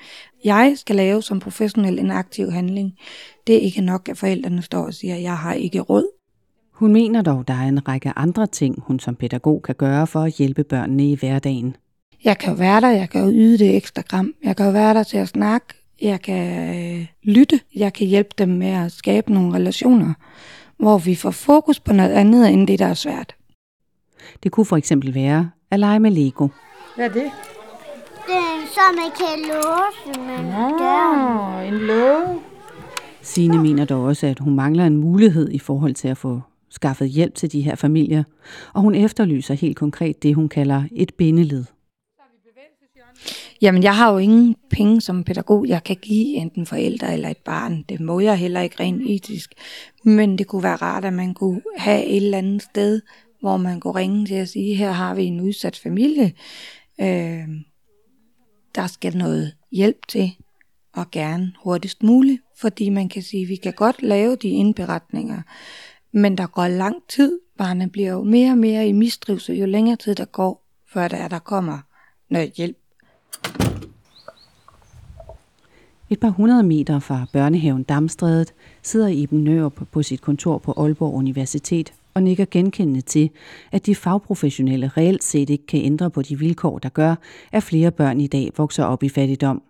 Jeg 0.46 0.74
skal 0.75 0.96
lave 0.96 1.22
som 1.22 1.39
professionel 1.39 2.00
en 2.00 2.12
aktiv 2.12 2.51
handling. 2.51 2.93
Det 3.48 3.55
er 3.55 3.60
ikke 3.60 3.81
nok, 3.81 4.10
at 4.10 4.17
forældrene 4.17 4.62
står 4.62 4.86
og 4.86 4.93
siger, 4.93 5.15
at 5.15 5.22
jeg 5.22 5.38
har 5.38 5.53
ikke 5.53 5.79
råd. 5.79 6.08
Hun 6.74 6.93
mener 6.93 7.22
dog, 7.22 7.48
der 7.48 7.53
er 7.53 7.67
en 7.67 7.88
række 7.88 8.13
andre 8.15 8.48
ting, 8.48 8.84
hun 8.88 9.00
som 9.00 9.15
pædagog 9.15 9.62
kan 9.62 9.75
gøre 9.75 10.08
for 10.08 10.20
at 10.20 10.34
hjælpe 10.34 10.63
børnene 10.63 11.12
i 11.12 11.15
hverdagen. 11.15 11.75
Jeg 12.24 12.38
kan 12.38 12.50
jo 12.50 12.55
være 12.55 12.81
der, 12.81 12.89
jeg 12.89 13.10
kan 13.10 13.24
jo 13.24 13.31
yde 13.31 13.58
det 13.58 13.75
ekstra 13.75 14.01
gram. 14.08 14.34
Jeg 14.43 14.55
kan 14.55 14.65
jo 14.65 14.72
være 14.72 14.93
der 14.93 15.03
til 15.03 15.17
at 15.17 15.27
snakke 15.27 15.80
jeg 16.01 16.22
kan 16.22 16.75
øh, 16.79 17.08
lytte, 17.24 17.60
jeg 17.75 17.93
kan 17.93 18.08
hjælpe 18.08 18.29
dem 18.38 18.50
med 18.50 18.67
at 18.67 18.91
skabe 18.91 19.34
nogle 19.34 19.55
relationer, 19.55 20.13
hvor 20.77 20.98
vi 20.98 21.15
får 21.15 21.31
fokus 21.31 21.79
på 21.79 21.93
noget 21.93 22.12
andet 22.12 22.50
end 22.50 22.67
det, 22.67 22.79
der 22.79 22.86
er 22.86 22.93
svært. 22.93 23.36
Det 24.43 24.51
kunne 24.51 24.65
for 24.65 24.77
eksempel 24.77 25.13
være 25.15 25.51
at 25.72 25.79
lege 25.79 26.00
med 26.00 26.12
Lego. 26.12 26.48
Hvad 26.96 27.05
er 27.05 27.13
det? 27.13 27.31
Det 28.27 28.36
er 28.36 28.67
så, 28.74 28.81
man 28.96 29.12
kan 29.17 29.39
låse 29.48 30.20
med 30.20 30.51
Nå, 30.51 31.77
en 31.77 31.88
låge. 31.88 32.39
Signe 33.22 33.62
mener 33.62 33.86
dog 33.86 34.03
også, 34.03 34.27
at 34.27 34.39
hun 34.39 34.55
mangler 34.55 34.86
en 34.86 34.98
mulighed 34.98 35.51
i 35.51 35.60
forhold 35.60 35.93
til 35.93 36.08
at 36.08 36.17
få 36.17 36.41
skaffet 36.70 37.10
hjælp 37.10 37.36
til 37.36 37.51
de 37.51 37.62
her 37.62 37.75
familier, 37.75 38.24
og 38.74 38.81
hun 38.81 38.96
efterlyser 38.96 39.53
helt 39.53 39.77
konkret 39.77 40.24
det, 40.24 40.36
hun 40.36 40.50
kalder 40.50 40.84
et 40.91 41.13
bindeled. 41.13 41.65
Jamen, 43.61 43.83
jeg 43.83 43.95
har 43.95 44.11
jo 44.11 44.17
ingen 44.17 44.55
penge 44.69 45.01
som 45.01 45.23
pædagog, 45.23 45.67
jeg 45.67 45.83
kan 45.83 45.95
give 45.95 46.35
enten 46.35 46.65
forældre 46.65 47.13
eller 47.13 47.29
et 47.29 47.37
barn. 47.37 47.83
Det 47.89 47.99
må 47.99 48.19
jeg 48.19 48.37
heller 48.37 48.61
ikke 48.61 48.79
rent 48.79 49.09
etisk. 49.09 49.53
Men 50.03 50.37
det 50.37 50.47
kunne 50.47 50.63
være 50.63 50.75
rart, 50.75 51.05
at 51.05 51.13
man 51.13 51.33
kunne 51.33 51.61
have 51.77 52.05
et 52.05 52.15
eller 52.15 52.37
andet 52.37 52.61
sted, 52.61 53.01
hvor 53.39 53.57
man 53.57 53.79
kunne 53.79 53.95
ringe 53.95 54.25
til 54.25 54.35
at 54.35 54.49
sige, 54.49 54.75
her 54.75 54.91
har 54.91 55.15
vi 55.15 55.23
en 55.23 55.41
udsat 55.41 55.75
familie. 55.75 56.33
Øh, 57.01 57.47
der 58.75 58.87
skal 58.87 59.17
noget 59.17 59.55
hjælp 59.71 60.07
til, 60.07 60.31
og 60.93 61.11
gerne 61.11 61.53
hurtigst 61.63 62.03
muligt. 62.03 62.41
Fordi 62.57 62.89
man 62.89 63.09
kan 63.09 63.21
sige, 63.21 63.43
at 63.43 63.49
vi 63.49 63.55
kan 63.55 63.73
godt 63.73 64.03
lave 64.03 64.35
de 64.35 64.49
indberetninger, 64.49 65.41
men 66.11 66.37
der 66.37 66.47
går 66.47 66.67
lang 66.67 66.95
tid. 67.09 67.39
Barnet 67.57 67.91
bliver 67.91 68.11
jo 68.11 68.23
mere 68.23 68.51
og 68.51 68.57
mere 68.57 68.87
i 68.87 68.91
mistrivsel, 68.91 69.57
jo 69.57 69.65
længere 69.65 69.95
tid 69.95 70.15
der 70.15 70.25
går, 70.25 70.65
før 70.87 71.07
der, 71.07 71.27
der 71.27 71.39
kommer 71.39 71.79
noget 72.29 72.51
hjælp. 72.51 72.80
Et 76.09 76.19
par 76.19 76.29
hundrede 76.29 76.63
meter 76.63 77.00
fra 77.00 77.25
børnehaven 77.33 77.83
Damstrædet 77.83 78.53
sidder 78.81 79.07
Iben 79.07 79.43
Nørup 79.43 79.81
på 79.91 80.03
sit 80.03 80.21
kontor 80.21 80.57
på 80.57 80.73
Aalborg 80.77 81.13
Universitet 81.13 81.93
og 82.13 82.23
nikker 82.23 82.45
genkendende 82.51 83.01
til, 83.01 83.29
at 83.71 83.85
de 83.85 83.95
fagprofessionelle 83.95 84.88
reelt 84.88 85.23
set 85.23 85.50
ikke 85.50 85.65
kan 85.65 85.81
ændre 85.81 86.11
på 86.11 86.21
de 86.21 86.39
vilkår, 86.39 86.79
der 86.79 86.89
gør, 86.89 87.15
at 87.51 87.63
flere 87.63 87.91
børn 87.91 88.21
i 88.21 88.27
dag 88.27 88.51
vokser 88.57 88.83
op 88.83 89.03
i 89.03 89.09
fattigdom. 89.09 89.63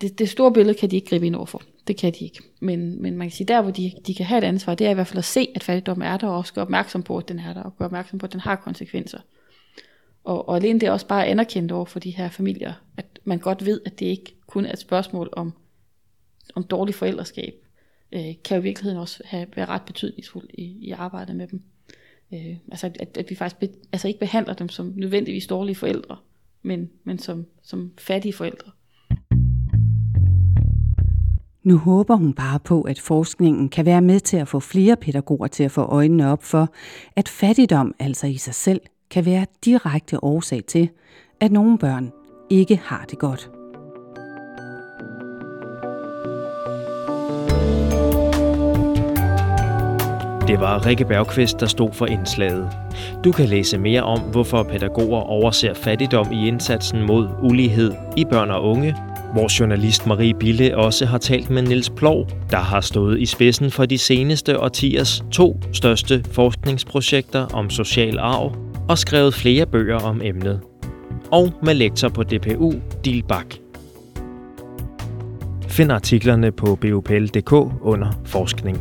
Det, 0.00 0.18
det 0.18 0.28
store 0.28 0.52
billede 0.52 0.78
kan 0.78 0.90
de 0.90 0.96
ikke 0.96 1.08
gribe 1.08 1.26
ind 1.26 1.36
overfor. 1.36 1.62
Det 1.86 1.96
kan 1.96 2.12
de 2.12 2.24
ikke. 2.24 2.42
Men, 2.60 3.02
men 3.02 3.16
man 3.16 3.28
kan 3.28 3.32
sige, 3.36 3.46
der 3.46 3.62
hvor 3.62 3.70
de, 3.70 3.92
de 4.06 4.14
kan 4.14 4.26
have 4.26 4.38
et 4.38 4.44
ansvar, 4.44 4.74
det 4.74 4.86
er 4.86 4.90
i 4.90 4.94
hvert 4.94 5.06
fald 5.06 5.18
at 5.18 5.24
se, 5.24 5.48
at 5.54 5.64
fattigdom 5.64 6.02
er 6.02 6.16
der, 6.16 6.26
og 6.26 6.36
også 6.36 6.54
gøre 6.54 6.64
opmærksom 6.64 7.02
på, 7.02 7.18
at 7.18 7.28
den 7.28 7.38
er 7.38 7.54
der, 7.54 7.62
og 7.62 7.76
gøre 7.78 7.86
opmærksom 7.86 8.18
på, 8.18 8.26
at 8.26 8.32
den 8.32 8.40
har 8.40 8.56
konsekvenser. 8.56 9.18
Og, 10.26 10.48
og 10.48 10.56
alene 10.56 10.80
det 10.80 10.86
er 10.86 10.90
også 10.90 11.06
bare 11.06 11.26
anerkendt 11.26 11.72
over 11.72 11.84
for 11.84 12.00
de 12.00 12.10
her 12.10 12.28
familier, 12.28 12.72
at 12.96 13.06
man 13.24 13.38
godt 13.38 13.64
ved, 13.64 13.80
at 13.86 14.00
det 14.00 14.06
ikke 14.06 14.36
kun 14.46 14.64
er 14.64 14.72
et 14.72 14.78
spørgsmål 14.78 15.28
om, 15.32 15.52
om 16.54 16.62
dårlig 16.62 16.94
forældreskab, 16.94 17.54
øh, 18.12 18.34
kan 18.44 18.56
jo 18.56 18.60
i 18.60 18.62
virkeligheden 18.62 19.00
også 19.00 19.22
have, 19.24 19.46
være 19.56 19.66
ret 19.66 19.82
betydningsfuldt 19.82 20.50
i, 20.54 20.62
i 20.62 20.90
arbejdet 20.90 21.36
med 21.36 21.46
dem. 21.46 21.62
Øh, 22.32 22.56
altså 22.70 22.90
at, 23.00 23.16
at 23.18 23.30
vi 23.30 23.34
faktisk 23.34 23.60
be, 23.60 23.68
altså 23.92 24.08
ikke 24.08 24.20
behandler 24.20 24.54
dem 24.54 24.68
som 24.68 24.92
nødvendigvis 24.96 25.46
dårlige 25.46 25.76
forældre, 25.76 26.16
men, 26.62 26.90
men 27.04 27.18
som, 27.18 27.46
som 27.62 27.92
fattige 27.98 28.32
forældre. 28.32 28.70
Nu 31.62 31.78
håber 31.78 32.16
hun 32.16 32.32
bare 32.34 32.60
på, 32.60 32.82
at 32.82 33.00
forskningen 33.00 33.68
kan 33.68 33.86
være 33.86 34.02
med 34.02 34.20
til 34.20 34.36
at 34.36 34.48
få 34.48 34.60
flere 34.60 34.96
pædagoger 34.96 35.46
til 35.46 35.64
at 35.64 35.70
få 35.70 35.82
øjnene 35.82 36.30
op 36.30 36.42
for, 36.42 36.68
at 37.16 37.28
fattigdom 37.28 37.94
altså 37.98 38.26
i 38.26 38.36
sig 38.36 38.54
selv 38.54 38.80
kan 39.10 39.26
være 39.26 39.46
direkte 39.64 40.24
årsag 40.24 40.64
til, 40.64 40.88
at 41.40 41.52
nogle 41.52 41.78
børn 41.78 42.12
ikke 42.50 42.80
har 42.84 43.04
det 43.10 43.18
godt. 43.18 43.50
Det 50.48 50.60
var 50.60 50.86
Rikke 50.86 51.04
Bergqvist, 51.04 51.60
der 51.60 51.66
stod 51.66 51.92
for 51.92 52.06
indslaget. 52.06 52.68
Du 53.24 53.32
kan 53.32 53.48
læse 53.48 53.78
mere 53.78 54.02
om, 54.02 54.20
hvorfor 54.20 54.62
pædagoger 54.62 55.20
overser 55.20 55.74
fattigdom 55.74 56.32
i 56.32 56.48
indsatsen 56.48 57.06
mod 57.06 57.28
ulighed 57.42 57.92
i 58.16 58.24
børn 58.24 58.50
og 58.50 58.64
unge, 58.64 58.96
hvor 59.32 59.60
journalist 59.60 60.06
Marie 60.06 60.34
Bille 60.34 60.76
også 60.76 61.06
har 61.06 61.18
talt 61.18 61.50
med 61.50 61.62
Niels 61.62 61.90
Plov, 61.90 62.28
der 62.50 62.56
har 62.56 62.80
stået 62.80 63.20
i 63.20 63.26
spidsen 63.26 63.70
for 63.70 63.86
de 63.86 63.98
seneste 63.98 64.60
årtiers 64.60 65.24
to 65.32 65.60
største 65.72 66.24
forskningsprojekter 66.32 67.46
om 67.52 67.70
social 67.70 68.18
arv 68.18 68.65
og 68.88 68.98
skrevet 68.98 69.34
flere 69.34 69.66
bøger 69.66 69.96
om 69.96 70.20
emnet. 70.24 70.60
Og 71.32 71.52
med 71.62 71.74
lektor 71.74 72.08
på 72.08 72.22
DPU, 72.22 72.72
Dilbak. 73.04 73.58
Find 75.68 75.92
artiklerne 75.92 76.52
på 76.52 76.76
bopl.dk 76.76 77.52
under 77.82 78.12
forskning. 78.24 78.78